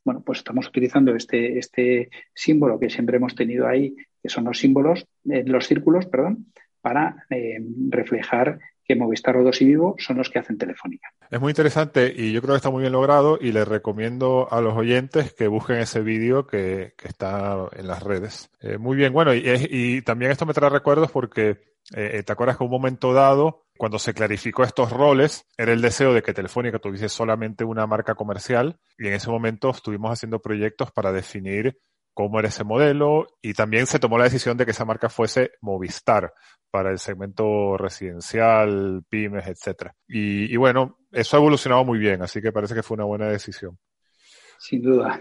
bueno, 0.04 0.22
pues 0.24 0.38
estamos 0.38 0.68
utilizando 0.68 1.16
este, 1.16 1.58
este 1.58 2.10
símbolo 2.32 2.78
que 2.78 2.88
siempre 2.90 3.16
hemos 3.16 3.34
tenido 3.34 3.66
ahí, 3.66 3.96
que 4.22 4.28
son 4.28 4.44
los 4.44 4.56
símbolos, 4.56 5.04
eh, 5.28 5.42
los 5.44 5.66
círculos, 5.66 6.06
perdón, 6.06 6.46
para 6.80 7.26
eh, 7.28 7.58
reflejar 7.88 8.60
que 8.84 8.94
Movistar 8.94 9.34
O2 9.34 9.62
y 9.62 9.64
Vivo 9.64 9.96
son 9.98 10.18
los 10.18 10.30
que 10.30 10.38
hacen 10.38 10.58
Telefónica. 10.58 11.08
Es 11.28 11.40
muy 11.40 11.50
interesante 11.50 12.14
y 12.16 12.32
yo 12.32 12.40
creo 12.40 12.54
que 12.54 12.58
está 12.58 12.70
muy 12.70 12.82
bien 12.82 12.92
logrado 12.92 13.36
y 13.40 13.50
les 13.50 13.66
recomiendo 13.66 14.48
a 14.48 14.60
los 14.60 14.74
oyentes 14.74 15.32
que 15.32 15.48
busquen 15.48 15.78
ese 15.78 16.02
vídeo 16.02 16.46
que, 16.46 16.94
está 17.04 17.68
en 17.76 17.88
las 17.88 18.04
redes. 18.04 18.48
Eh, 18.60 18.78
muy 18.78 18.96
bien, 18.96 19.12
bueno, 19.12 19.34
y, 19.34 20.02
también 20.02 20.30
esto 20.30 20.46
me 20.46 20.54
trae 20.54 20.70
recuerdos 20.70 21.10
porque 21.10 21.58
te 21.90 22.32
acuerdas 22.32 22.56
que 22.56 22.64
un 22.64 22.70
momento 22.70 23.12
dado 23.12 23.64
cuando 23.80 23.98
se 23.98 24.12
clarificó 24.12 24.62
estos 24.62 24.92
roles, 24.92 25.46
era 25.56 25.72
el 25.72 25.80
deseo 25.80 26.12
de 26.12 26.22
que 26.22 26.34
Telefónica 26.34 26.78
tuviese 26.78 27.08
solamente 27.08 27.64
una 27.64 27.86
marca 27.86 28.14
comercial 28.14 28.78
y 28.98 29.06
en 29.06 29.14
ese 29.14 29.30
momento 29.30 29.70
estuvimos 29.70 30.12
haciendo 30.12 30.38
proyectos 30.38 30.92
para 30.92 31.12
definir 31.12 31.78
cómo 32.12 32.38
era 32.38 32.48
ese 32.48 32.62
modelo 32.62 33.26
y 33.40 33.54
también 33.54 33.86
se 33.86 33.98
tomó 33.98 34.18
la 34.18 34.24
decisión 34.24 34.58
de 34.58 34.66
que 34.66 34.72
esa 34.72 34.84
marca 34.84 35.08
fuese 35.08 35.52
Movistar 35.62 36.34
para 36.70 36.90
el 36.90 36.98
segmento 36.98 37.78
residencial, 37.78 39.02
pymes, 39.08 39.46
etcétera. 39.46 39.94
Y, 40.06 40.52
y 40.52 40.56
bueno, 40.58 40.98
eso 41.10 41.38
ha 41.38 41.40
evolucionado 41.40 41.82
muy 41.82 41.98
bien, 41.98 42.20
así 42.20 42.42
que 42.42 42.52
parece 42.52 42.74
que 42.74 42.82
fue 42.82 42.96
una 42.96 43.06
buena 43.06 43.28
decisión. 43.28 43.78
Sin 44.58 44.82
duda. 44.82 45.20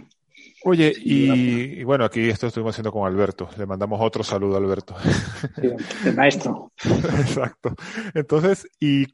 Oye, 0.63 0.93
y, 0.97 1.83
bueno, 1.83 2.05
aquí 2.05 2.29
esto 2.29 2.47
estuvimos 2.47 2.75
haciendo 2.75 2.91
con 2.91 3.07
Alberto. 3.07 3.49
Le 3.57 3.65
mandamos 3.65 3.99
otro 4.01 4.23
saludo 4.23 4.55
a 4.55 4.57
Alberto. 4.59 4.95
Sí, 5.55 5.69
el 6.05 6.15
maestro. 6.15 6.71
Exacto. 6.83 7.73
Entonces, 8.13 8.67
¿y 8.79 9.05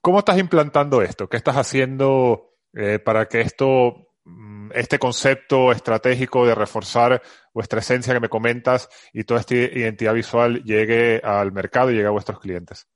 cómo 0.00 0.20
estás 0.20 0.38
implantando 0.38 1.02
esto? 1.02 1.28
¿Qué 1.28 1.36
estás 1.36 1.56
haciendo 1.56 2.54
eh, 2.72 2.98
para 2.98 3.26
que 3.26 3.40
esto, 3.40 4.08
mm, 4.24 4.70
este 4.74 4.98
concepto 4.98 5.70
estratégico 5.70 6.46
de 6.46 6.54
reforzar 6.54 7.20
vuestra 7.52 7.80
esencia 7.80 8.14
que 8.14 8.20
me 8.20 8.28
comentas 8.28 8.88
y 9.12 9.24
toda 9.24 9.40
esta 9.40 9.54
identidad 9.54 10.14
visual 10.14 10.62
llegue 10.64 11.20
al 11.22 11.52
mercado 11.52 11.90
y 11.90 11.94
llegue 11.94 12.06
a 12.06 12.10
vuestros 12.10 12.40
clientes? 12.40 12.86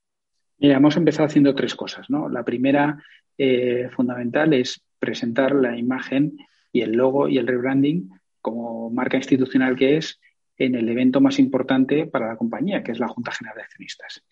Mira, 0.59 0.77
hemos 0.77 0.97
empezado 0.97 1.27
haciendo 1.27 1.55
tres 1.55 1.75
cosas, 1.75 2.09
¿no? 2.11 2.29
La 2.29 2.45
primera 2.45 3.03
eh, 3.39 3.89
fundamental 3.95 4.53
es 4.53 4.83
presentar 4.99 5.55
la 5.55 5.77
imagen 5.77 6.37
y 6.73 6.83
el 6.83 6.93
logo 6.93 7.29
y 7.29 7.39
el 7.39 7.47
rebranding 7.47 8.11
como 8.41 8.91
marca 8.91 9.17
institucional 9.17 9.77
que 9.77 9.97
es 9.97 10.21
en 10.57 10.75
el 10.75 10.89
evento 10.89 11.21
más 11.21 11.39
importante 11.39 12.07
para 12.07 12.29
la 12.29 12.37
compañía, 12.37 12.83
que 12.83 12.93
es 12.93 13.01
la 13.01 13.09
Junta 13.09 13.33
General 13.33 13.57
de 13.57 13.63
Accionistas. 13.63 14.23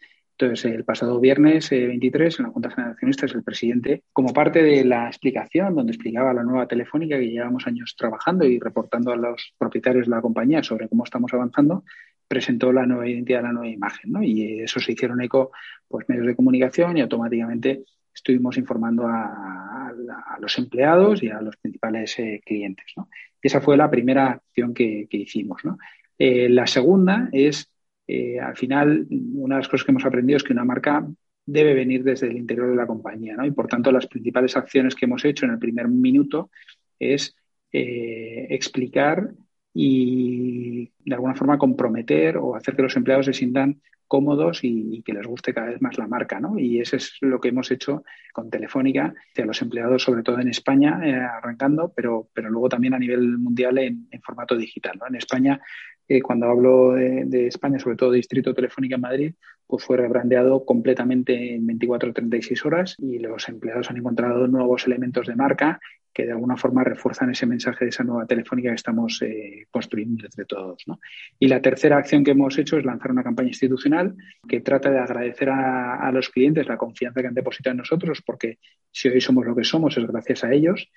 Entonces, 0.41 0.73
el 0.73 0.85
pasado 0.85 1.19
viernes 1.19 1.71
23, 1.71 2.33
eh, 2.33 2.37
en 2.39 2.47
la 2.47 2.53
Junta 2.53 2.71
General 2.71 2.91
de 2.91 2.93
Accionistas, 2.93 3.35
el 3.35 3.43
presidente, 3.43 4.05
como 4.13 4.33
parte 4.33 4.63
de 4.63 4.85
la 4.85 5.09
explicación, 5.09 5.75
donde 5.75 5.93
explicaba 5.93 6.33
la 6.33 6.45
nueva 6.45 6.69
telefónica 6.69 7.19
que 7.19 7.31
llevamos 7.31 7.67
años 7.67 7.97
trabajando 7.99 8.45
y 8.45 8.61
reportando 8.61 9.11
a 9.11 9.17
los 9.17 9.55
propietarios 9.59 10.07
de 10.07 10.15
la 10.15 10.21
compañía 10.21 10.63
sobre 10.63 10.89
cómo 10.89 11.05
estamos 11.05 11.33
avanzando, 11.35 11.83
presentó 12.29 12.73
la 12.73 12.87
nueva 12.87 13.09
identidad, 13.09 13.43
la 13.43 13.53
nueva 13.53 13.69
imagen. 13.69 14.23
Y 14.23 14.61
eso 14.61 14.79
se 14.79 14.93
hicieron 14.93 15.21
eco, 15.23 15.51
pues, 15.89 16.09
medios 16.09 16.27
de 16.27 16.37
comunicación 16.37 16.99
y 16.99 17.01
automáticamente 17.01 17.83
estuvimos 18.19 18.57
informando 18.59 19.07
a, 19.07 19.93
los 20.41 20.57
empleados 20.59 21.23
y 21.23 21.29
a 21.29 21.41
los 21.41 21.57
principales 21.57 22.17
eh, 22.19 22.41
clientes. 22.45 22.87
¿no? 22.97 23.09
esa 23.43 23.61
fue 23.61 23.77
la 23.77 23.91
primera 23.91 24.31
acción 24.31 24.73
que, 24.73 25.09
hicimos. 25.11 25.65
¿no? 25.65 25.79
Eh, 26.17 26.49
la 26.49 26.67
segunda 26.67 27.29
es 27.33 27.69
eh, 28.07 28.39
al 28.39 28.57
final, 28.57 29.07
una 29.35 29.57
de 29.57 29.61
las 29.61 29.69
cosas 29.69 29.85
que 29.85 29.91
hemos 29.91 30.05
aprendido 30.05 30.37
es 30.37 30.45
que 30.45 30.53
una 30.53 30.65
marca 30.65 31.07
debe 31.45 31.75
venir 31.75 32.05
desde 32.05 32.29
el 32.29 32.37
interior 32.37 32.71
de 32.71 32.77
la 32.77 32.87
compañía, 32.87 33.35
¿no? 33.37 33.45
Y 33.45 33.51
por 33.51 33.67
tanto, 33.67 33.91
las 33.91 34.07
principales 34.07 34.57
acciones 34.57 34.95
que 34.95 35.07
hemos 35.07 35.25
hecho 35.25 35.47
en 35.47 35.53
el 35.53 35.59
primer 35.59 35.89
minuto 35.89 36.51
es 36.99 37.35
explicar 37.71 39.31
y 39.75 40.91
de 41.05 41.15
alguna 41.15 41.35
forma 41.35 41.59
comprometer 41.59 42.37
o 42.39 42.57
hacer 42.57 42.75
que 42.75 42.83
los 42.83 42.97
empleados 42.97 43.27
se 43.27 43.33
sientan 43.33 43.81
cómodos 44.09 44.61
y, 44.63 45.03
que 45.03 45.13
les 45.13 45.27
guste 45.27 45.55
cada 45.55 45.69
vez 45.69 45.81
más 45.81 45.99
la 45.99 46.09
marca, 46.09 46.41
¿no? 46.41 46.59
Y 46.59 46.81
eso 46.81 46.97
es 46.97 47.17
lo 47.21 47.41
que 47.41 47.49
hemos 47.49 47.71
hecho 47.71 48.03
con 48.33 48.51
Telefónica, 48.51 49.15
hacia 49.33 49.45
los 49.45 49.61
empleados, 49.63 50.03
sobre 50.03 50.23
todo 50.23 50.41
en 50.41 50.49
España, 50.49 50.99
eh, 51.05 51.15
arrancando, 51.15 51.93
pero, 51.95 52.29
pero 52.33 52.51
luego 52.51 52.69
también 52.69 52.95
a 52.95 52.99
nivel 52.99 53.39
mundial 53.39 53.79
en, 53.79 54.09
formato 54.23 54.57
digital, 54.57 54.97
¿no? 54.99 55.07
En 55.07 55.17
España, 55.17 55.61
eh, 56.09 56.23
cuando 56.23 56.47
hablo 56.47 56.95
de, 56.95 57.25
de, 57.27 57.47
España, 57.47 57.79
sobre 57.79 57.97
todo 57.97 58.13
Distrito 58.13 58.55
Telefónica 58.55 58.97
en 58.97 59.01
Madrid, 59.03 59.35
pues 59.67 59.85
fue 59.85 59.99
rebrandeado 59.99 60.65
completamente 60.65 61.55
en 61.55 61.67
24 61.67 62.11
o 62.11 62.13
36 62.15 62.65
horas 62.65 62.97
y 62.99 63.19
los 63.19 63.49
empleados 63.49 63.91
han 63.91 63.99
encontrado 63.99 64.49
nuevos 64.49 64.87
elementos 64.87 65.27
de 65.27 65.37
marca 65.37 65.79
que 66.13 66.27
de 66.27 66.33
alguna 66.33 66.57
forma 66.57 66.83
refuerzan 66.83 67.31
ese 67.31 67.47
mensaje 67.47 67.85
de 67.85 67.91
esa 67.91 68.05
nueva 68.05 68.27
telefónica 68.27 68.71
que 68.71 68.75
estamos 68.75 69.23
eh, 69.23 69.67
construyendo 69.71 70.25
entre 70.25 70.45
todos. 70.45 70.83
¿no? 70.87 71.01
Y 71.39 71.49
la 71.49 71.61
tercera 71.61 71.99
acción 71.99 72.25
que 72.25 72.33
hemos 72.33 72.59
hecho 72.59 72.77
es 72.77 72.85
lanzar 72.85 73.13
una 73.13 73.23
campaña 73.23 73.49
institucional 73.49 74.17
que 74.49 74.61
trata 74.61 74.91
de 74.91 74.99
agradecer 74.99 75.49
a, 75.51 76.11
los 76.13 76.29
clientes 76.31 76.67
la 76.67 76.77
confianza 76.77 77.21
que 77.21 77.29
han 77.29 77.35
depositado 77.35 77.73
en 77.73 77.79
nosotros, 77.79 78.23
porque 78.23 78.59
si 78.91 79.09
hoy 79.09 79.21
somos 79.21 79.47
lo 79.47 79.55
que 79.55 79.65
somos 79.65 79.97
es 79.97 80.07
gracias 80.07 80.45
a 80.45 80.53
ellos. 80.53 80.91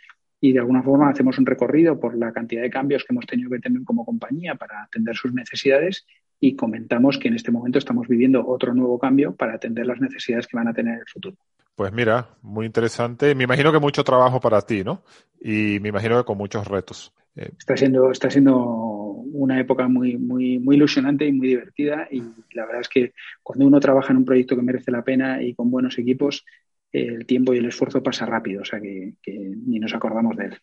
Y 0.44 0.54
de 0.54 0.60
alguna 0.60 0.82
forma 0.82 1.10
hacemos 1.10 1.38
un 1.38 1.46
recorrido 1.46 2.00
por 2.00 2.18
la 2.18 2.32
cantidad 2.32 2.64
de 2.64 2.72
cambios 2.72 3.04
que 3.04 3.14
hemos 3.14 3.28
tenido 3.28 3.52
que 3.52 3.60
tener 3.60 3.84
como 3.84 4.04
compañía 4.04 4.56
para 4.56 4.82
atender 4.82 5.16
sus 5.16 5.32
necesidades 5.34 6.08
y 6.40 6.56
comentamos 6.56 7.20
que 7.20 7.28
en 7.28 7.36
este 7.36 7.52
momento 7.52 7.78
estamos 7.78 8.08
viviendo 8.08 8.44
otro 8.48 8.74
nuevo 8.74 8.98
cambio 8.98 9.36
para 9.36 9.54
atender 9.54 9.86
las 9.86 10.02
necesidades 10.02 10.48
que 10.48 10.58
van 10.58 10.68
a 10.68 10.74
tener 10.74 10.96
en 10.96 11.00
el 11.02 11.08
futuro. 11.08 11.38
Pues 11.76 11.92
mira, 11.94 12.30
muy 12.42 12.66
interesante. 12.66 13.34
Me 13.36 13.46
imagino 13.46 13.72
que 13.72 13.80
mucho 13.80 14.04
trabajo 14.04 14.40
para 14.40 14.62
ti, 14.62 14.84
¿no? 14.84 15.04
Y 15.40 15.80
me 15.80 15.90
imagino 15.90 16.18
que 16.18 16.26
con 16.26 16.38
muchos 16.38 16.68
retos. 16.68 17.14
Eh, 17.36 17.52
está 17.58 17.78
siendo, 17.78 18.12
está 18.12 18.30
siendo 18.30 18.56
una 19.34 19.60
época 19.60 19.88
muy, 19.88 20.18
muy, 20.18 20.60
muy 20.60 20.76
ilusionante 20.76 21.26
y 21.26 21.32
muy 21.32 21.48
divertida. 21.48 22.08
Y 22.12 22.22
la 22.54 22.66
verdad 22.66 22.82
es 22.82 22.90
que 22.90 23.14
cuando 23.42 23.66
uno 23.66 23.80
trabaja 23.80 24.12
en 24.12 24.18
un 24.18 24.26
proyecto 24.26 24.56
que 24.56 24.62
merece 24.62 24.92
la 24.92 25.04
pena 25.04 25.42
y 25.42 25.54
con 25.56 25.72
buenos 25.72 25.98
equipos, 25.98 26.46
el 26.92 27.26
tiempo 27.26 27.54
y 27.54 27.58
el 27.58 27.66
esfuerzo 27.66 28.04
pasa 28.04 28.26
rápido, 28.26 28.62
o 28.62 28.66
sea 28.66 28.82
que, 28.82 29.14
que 29.22 29.32
ni 29.32 29.80
nos 29.80 29.94
acordamos 29.94 30.36
de 30.36 30.46
él. 30.46 30.58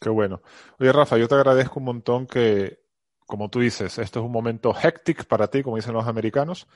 Qué 0.00 0.08
bueno. 0.08 0.42
Oye, 0.78 0.92
Rafa, 0.92 1.18
yo 1.18 1.28
te 1.28 1.34
agradezco 1.34 1.78
un 1.78 1.86
montón 1.86 2.26
que 2.26 2.83
como 3.26 3.48
tú 3.48 3.60
dices, 3.60 3.98
esto 3.98 4.20
es 4.20 4.24
un 4.24 4.32
momento 4.32 4.74
hectic 4.74 5.24
para 5.24 5.48
ti, 5.48 5.62
como 5.62 5.76
dicen 5.76 5.94
los 5.94 6.06
americanos, 6.06 6.66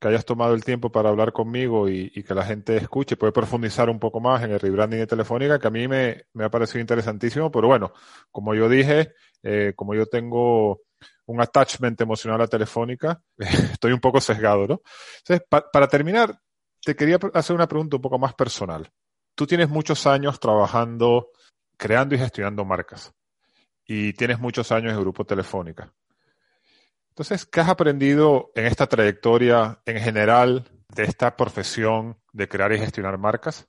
que 0.00 0.08
hayas 0.08 0.24
tomado 0.24 0.54
el 0.54 0.64
tiempo 0.64 0.90
para 0.90 1.10
hablar 1.10 1.32
conmigo 1.32 1.88
y, 1.88 2.10
que 2.10 2.34
la 2.34 2.44
gente 2.44 2.76
escuche, 2.76 3.16
puede 3.16 3.32
profundizar 3.32 3.88
un 3.88 4.00
poco 4.00 4.20
más 4.20 4.42
en 4.42 4.50
el 4.50 4.60
rebranding 4.60 4.98
de 5.00 5.06
Telefónica, 5.06 5.58
que 5.58 5.68
a 5.68 5.70
mí 5.70 5.86
me, 5.86 6.24
ha 6.40 6.50
parecido 6.50 6.80
interesantísimo, 6.80 7.50
pero 7.52 7.68
bueno, 7.68 7.92
como 8.30 8.54
yo 8.54 8.68
dije, 8.68 9.12
eh, 9.42 9.74
como 9.76 9.94
yo 9.94 10.06
tengo 10.06 10.80
un 11.26 11.40
attachment 11.40 12.00
emocional 12.00 12.40
a 12.40 12.48
Telefónica, 12.48 13.22
estoy 13.38 13.92
un 13.92 14.00
poco 14.00 14.20
sesgado, 14.20 14.66
¿no? 14.66 14.82
Entonces, 15.18 15.46
para 15.48 15.88
terminar, 15.88 16.36
te 16.84 16.96
quería 16.96 17.18
hacer 17.34 17.54
una 17.54 17.68
pregunta 17.68 17.96
un 17.96 18.02
poco 18.02 18.18
más 18.18 18.34
personal. 18.34 18.90
Tú 19.36 19.46
tienes 19.46 19.68
muchos 19.68 20.06
años 20.06 20.40
trabajando, 20.40 21.30
creando 21.76 22.16
y 22.16 22.18
gestionando 22.18 22.64
marcas 22.64 23.14
y 23.86 24.12
tienes 24.12 24.38
muchos 24.38 24.72
años 24.72 24.92
en 24.92 25.00
Grupo 25.00 25.24
Telefónica. 25.24 25.92
Entonces, 27.10 27.44
¿qué 27.44 27.60
has 27.60 27.68
aprendido 27.68 28.52
en 28.54 28.66
esta 28.66 28.86
trayectoria 28.86 29.80
en 29.84 29.98
general 29.98 30.64
de 30.94 31.04
esta 31.04 31.36
profesión 31.36 32.16
de 32.32 32.48
crear 32.48 32.72
y 32.72 32.78
gestionar 32.78 33.18
marcas? 33.18 33.68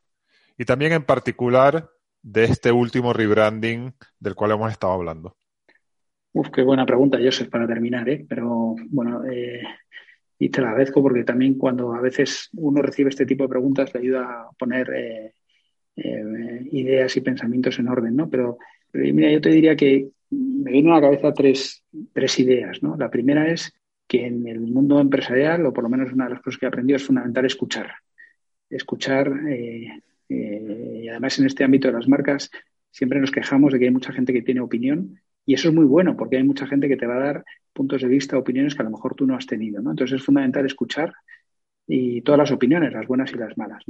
Y 0.58 0.66
también 0.66 0.94
en 0.94 1.04
particular 1.04 1.90
de 2.22 2.46
este 2.46 2.72
último 2.72 3.12
rebranding 3.12 3.94
del 4.20 4.36
cual 4.36 4.52
hemos 4.52 4.72
estado 4.72 4.94
hablando. 4.94 5.36
Uf, 6.32 6.50
qué 6.50 6.64
buena 6.64 6.86
pregunta, 6.86 7.20
Joseph, 7.22 7.50
para 7.50 7.68
terminar, 7.68 8.08
¿eh? 8.10 8.26
Pero 8.28 8.76
bueno, 8.90 9.24
eh, 9.26 9.62
y 10.40 10.50
te 10.50 10.62
la 10.62 10.70
agradezco 10.70 11.02
porque 11.02 11.24
también 11.24 11.58
cuando 11.58 11.94
a 11.94 12.02
veces 12.02 12.50
uno 12.54 12.82
recibe 12.82 13.10
este 13.10 13.26
tipo 13.26 13.44
de 13.44 13.50
preguntas 13.50 13.94
le 13.94 14.00
ayuda 14.00 14.24
a 14.24 14.50
poner 14.58 14.90
eh, 14.94 15.34
eh, 15.96 16.68
ideas 16.72 17.16
y 17.18 17.22
pensamientos 17.22 17.78
en 17.78 17.88
orden, 17.88 18.16
¿no? 18.16 18.30
Pero 18.30 18.58
mira, 18.94 19.32
yo 19.32 19.42
te 19.42 19.50
diría 19.50 19.76
que 19.76 20.10
me 20.30 20.72
vienen 20.72 20.92
a 20.92 20.96
la 20.96 21.02
cabeza 21.02 21.34
tres, 21.34 21.84
tres 22.14 22.40
ideas. 22.40 22.82
¿no? 22.82 22.96
La 22.96 23.10
primera 23.10 23.52
es 23.52 23.74
que 24.08 24.26
en 24.26 24.48
el 24.48 24.62
mundo 24.62 25.00
empresarial, 25.00 25.66
o 25.66 25.74
por 25.74 25.84
lo 25.84 25.90
menos 25.90 26.14
una 26.14 26.26
de 26.26 26.32
las 26.32 26.42
cosas 26.42 26.60
que 26.60 26.66
he 26.66 26.70
aprendido, 26.70 26.98
es 26.98 27.06
fundamental 27.06 27.46
escuchar. 27.46 27.92
Escuchar, 28.70 29.32
eh, 29.50 30.02
eh, 30.30 31.02
y 31.04 31.08
además 31.08 31.40
en 31.40 31.46
este 31.46 31.64
ámbito 31.64 31.88
de 31.88 31.94
las 31.94 32.08
marcas, 32.08 32.50
siempre 32.92 33.20
nos 33.20 33.32
quejamos 33.32 33.74
de 33.74 33.80
que 33.80 33.86
hay 33.86 33.92
mucha 33.92 34.14
gente 34.14 34.34
que 34.34 34.42
tiene 34.42 34.62
opinión, 34.62 35.20
y 35.46 35.54
eso 35.56 35.70
es 35.70 35.76
muy 35.76 35.86
bueno, 35.86 36.16
porque 36.16 36.38
hay 36.38 36.44
mucha 36.44 36.68
gente 36.68 36.88
que 36.88 36.98
te 36.98 37.06
va 37.06 37.16
a 37.16 37.26
dar 37.26 37.46
puntos 37.74 38.02
de 38.02 38.08
vista, 38.08 38.38
opiniones 38.38 38.76
que 38.76 38.82
a 38.82 38.86
lo 38.86 38.92
mejor 38.92 39.16
tú 39.16 39.26
no 39.26 39.36
has 39.36 39.46
tenido. 39.46 39.82
¿no? 39.82 39.92
Entonces 39.92 40.20
es 40.20 40.26
fundamental 40.26 40.66
escuchar 40.66 41.14
y 41.88 42.22
todas 42.22 42.40
las 42.40 42.52
opiniones, 42.52 42.94
las 42.94 43.08
buenas 43.08 43.32
y 43.34 43.38
las 43.38 43.58
malas. 43.58 43.84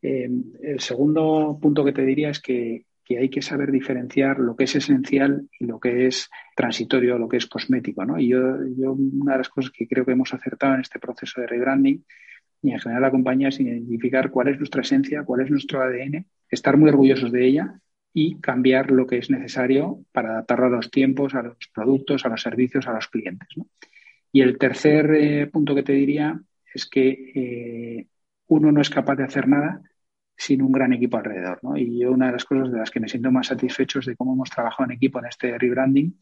Eh, 0.00 0.30
el 0.62 0.80
segundo 0.80 1.58
punto 1.60 1.84
que 1.84 1.92
te 1.92 2.02
diría 2.02 2.30
es 2.30 2.40
que 2.40 2.86
que 3.10 3.18
hay 3.18 3.28
que 3.28 3.42
saber 3.42 3.72
diferenciar 3.72 4.38
lo 4.38 4.54
que 4.54 4.62
es 4.62 4.76
esencial 4.76 5.48
y 5.58 5.66
lo 5.66 5.80
que 5.80 6.06
es 6.06 6.30
transitorio, 6.54 7.18
lo 7.18 7.28
que 7.28 7.38
es 7.38 7.46
cosmético. 7.46 8.04
¿no? 8.04 8.20
Y 8.20 8.28
yo, 8.28 8.38
yo, 8.78 8.92
una 8.92 9.32
de 9.32 9.38
las 9.38 9.48
cosas 9.48 9.72
que 9.72 9.88
creo 9.88 10.06
que 10.06 10.12
hemos 10.12 10.32
acertado 10.32 10.76
en 10.76 10.82
este 10.82 11.00
proceso 11.00 11.40
de 11.40 11.48
rebranding 11.48 12.04
y 12.62 12.70
en 12.70 12.78
general 12.78 13.02
la 13.02 13.10
compañía 13.10 13.48
es 13.48 13.58
identificar 13.58 14.30
cuál 14.30 14.46
es 14.46 14.58
nuestra 14.58 14.82
esencia, 14.82 15.24
cuál 15.24 15.40
es 15.40 15.50
nuestro 15.50 15.82
ADN, 15.82 16.24
estar 16.48 16.76
muy 16.76 16.88
orgullosos 16.88 17.32
de 17.32 17.48
ella 17.48 17.80
y 18.14 18.40
cambiar 18.40 18.92
lo 18.92 19.08
que 19.08 19.18
es 19.18 19.28
necesario 19.28 20.04
para 20.12 20.30
adaptarlo 20.30 20.66
a 20.66 20.70
los 20.70 20.92
tiempos, 20.92 21.34
a 21.34 21.42
los 21.42 21.56
productos, 21.74 22.24
a 22.24 22.28
los 22.28 22.40
servicios, 22.40 22.86
a 22.86 22.92
los 22.92 23.08
clientes. 23.08 23.48
¿no? 23.56 23.66
Y 24.30 24.42
el 24.42 24.56
tercer 24.56 25.10
eh, 25.16 25.46
punto 25.48 25.74
que 25.74 25.82
te 25.82 25.94
diría 25.94 26.40
es 26.72 26.86
que 26.86 27.08
eh, 27.34 28.06
uno 28.46 28.70
no 28.70 28.80
es 28.80 28.88
capaz 28.88 29.16
de 29.16 29.24
hacer 29.24 29.48
nada 29.48 29.82
sin 30.40 30.62
un 30.62 30.72
gran 30.72 30.90
equipo 30.94 31.18
alrededor. 31.18 31.58
¿no? 31.62 31.76
Y 31.76 31.98
yo 31.98 32.12
una 32.12 32.26
de 32.26 32.32
las 32.32 32.46
cosas 32.46 32.72
de 32.72 32.78
las 32.78 32.90
que 32.90 32.98
me 32.98 33.08
siento 33.08 33.30
más 33.30 33.48
satisfecho 33.48 33.98
es 33.98 34.06
de 34.06 34.16
cómo 34.16 34.32
hemos 34.32 34.48
trabajado 34.48 34.86
en 34.86 34.96
equipo 34.96 35.18
en 35.18 35.26
este 35.26 35.58
rebranding, 35.58 36.18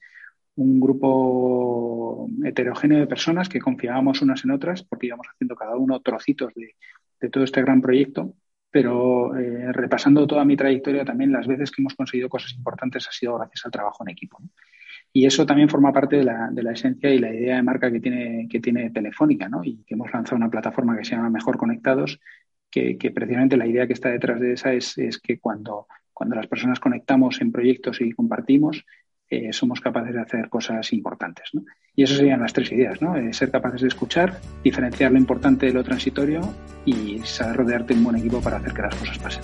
un 0.57 0.81
grupo 0.81 2.29
heterogéneo 2.45 2.99
de 2.99 3.07
personas 3.07 3.49
que 3.49 3.61
confiábamos 3.61 4.21
unas 4.21 4.45
en 4.45 4.51
otras 4.51 4.83
porque 4.83 5.07
íbamos 5.07 5.29
haciendo 5.33 5.55
cada 5.55 5.77
uno 5.77 6.01
trocitos 6.01 6.53
de, 6.55 7.29
todo 7.31 7.45
este 7.45 7.63
gran 7.63 7.81
proyecto, 7.81 8.35
pero 8.73 9.37
eh, 9.37 9.73
repasando 9.73 10.27
toda 10.27 10.45
mi 10.45 10.57
trayectoria 10.57 11.05
también 11.05 11.31
las 11.31 11.47
veces 11.47 11.71
que 11.71 11.81
hemos 11.81 11.95
conseguido 11.95 12.29
cosas 12.29 12.53
importantes 12.55 13.07
ha 13.07 13.13
sido 13.13 13.37
gracias 13.37 13.67
al 13.67 13.71
trabajo 13.71 14.03
en 14.05 14.11
equipo. 14.11 14.41
Y 15.13 15.27
eso 15.27 15.47
también 15.47 15.69
forma 15.69 15.93
parte 15.93 16.17
de 16.17 16.25
la, 16.25 16.49
de 16.51 16.63
la, 16.63 16.73
esencia 16.73 17.09
y 17.11 17.19
la 17.19 17.33
idea 17.33 17.57
de 17.57 17.63
marca 17.63 17.91
que 17.91 18.01
tiene, 18.01 18.47
que 18.51 18.61
tiene 18.61 18.91
Telefónica, 18.91 19.49
¿no? 19.49 19.65
Y 19.65 19.85
que 19.87 19.95
hemos 19.95 20.13
lanzado 20.13 20.37
una 20.37 20.51
plataforma 20.51 20.97
que 20.99 21.05
se 21.05 21.15
llama 21.15 21.31
Mejor 21.31 21.57
Conectados 21.57 22.21
que, 22.71 23.11
precisamente 23.15 23.57
la 23.57 23.67
idea 23.67 23.87
que 23.87 23.93
está 23.93 24.11
detrás 24.11 24.41
de 24.41 24.53
esa 24.53 24.73
es, 24.73 24.97
que 25.23 25.39
cuando, 25.39 25.87
cuando 26.13 26.37
las 26.37 26.47
personas 26.47 26.81
conectamos 26.81 27.41
en 27.41 27.53
proyectos 27.53 28.01
y 28.01 28.13
compartimos, 28.13 28.85
eh, 29.31 29.53
somos 29.53 29.81
capaces 29.81 30.15
de 30.15 30.21
hacer 30.21 30.49
cosas 30.49 30.93
importantes. 30.93 31.51
¿no? 31.53 31.63
Y 31.95 32.05
esas 32.05 32.19
serían 32.19 32.41
las 32.41 32.53
tres 32.53 32.73
ideas, 32.73 33.03
¿no? 33.03 33.17
Eh, 33.17 33.33
ser 33.33 33.51
capaces 33.51 33.83
de 33.83 33.89
escuchar, 33.89 34.41
diferenciar 34.65 35.13
lo 35.13 35.19
importante 35.19 35.67
de 35.67 35.73
lo 35.73 35.85
transitorio 35.85 36.41
y 36.87 37.19
saber 37.25 37.57
rodearte 37.57 37.93
de 37.93 37.99
un 37.99 38.05
buen 38.05 38.17
equipo 38.17 38.41
para 38.41 38.57
hacer 38.57 38.73
que 38.73 38.83
las 38.83 38.95
cosas 38.95 39.19
pasen. 39.19 39.43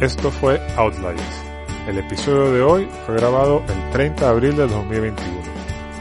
Esto 0.00 0.30
fue 0.30 0.60
Outliers. 0.76 1.42
El 1.88 1.98
episodio 1.98 2.52
de 2.52 2.62
hoy 2.62 2.88
fue 3.06 3.16
grabado 3.16 3.62
el 3.68 3.92
30 3.92 4.24
de 4.24 4.30
abril 4.30 4.56
de 4.56 4.66
2021, 4.66 5.16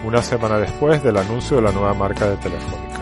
una 0.05 0.21
semana 0.21 0.57
después 0.57 1.01
del 1.03 1.17
anuncio 1.17 1.57
de 1.57 1.63
la 1.63 1.71
nueva 1.71 1.93
marca 1.93 2.29
de 2.29 2.37
teléfono. 2.37 2.92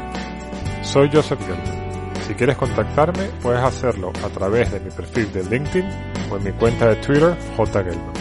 Soy 0.91 1.09
Joseph 1.09 1.39
Gelman. 1.39 2.11
Si 2.27 2.33
quieres 2.33 2.57
contactarme, 2.57 3.29
puedes 3.41 3.61
hacerlo 3.61 4.11
a 4.25 4.27
través 4.27 4.73
de 4.73 4.81
mi 4.81 4.91
perfil 4.91 5.31
de 5.31 5.41
LinkedIn 5.45 5.89
o 6.29 6.35
en 6.35 6.43
mi 6.43 6.51
cuenta 6.51 6.89
de 6.89 6.97
Twitter, 6.97 7.37
J. 7.55 7.83
Gelman. 7.85 8.13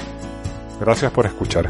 Gracias 0.78 1.10
por 1.10 1.26
escuchar. 1.26 1.68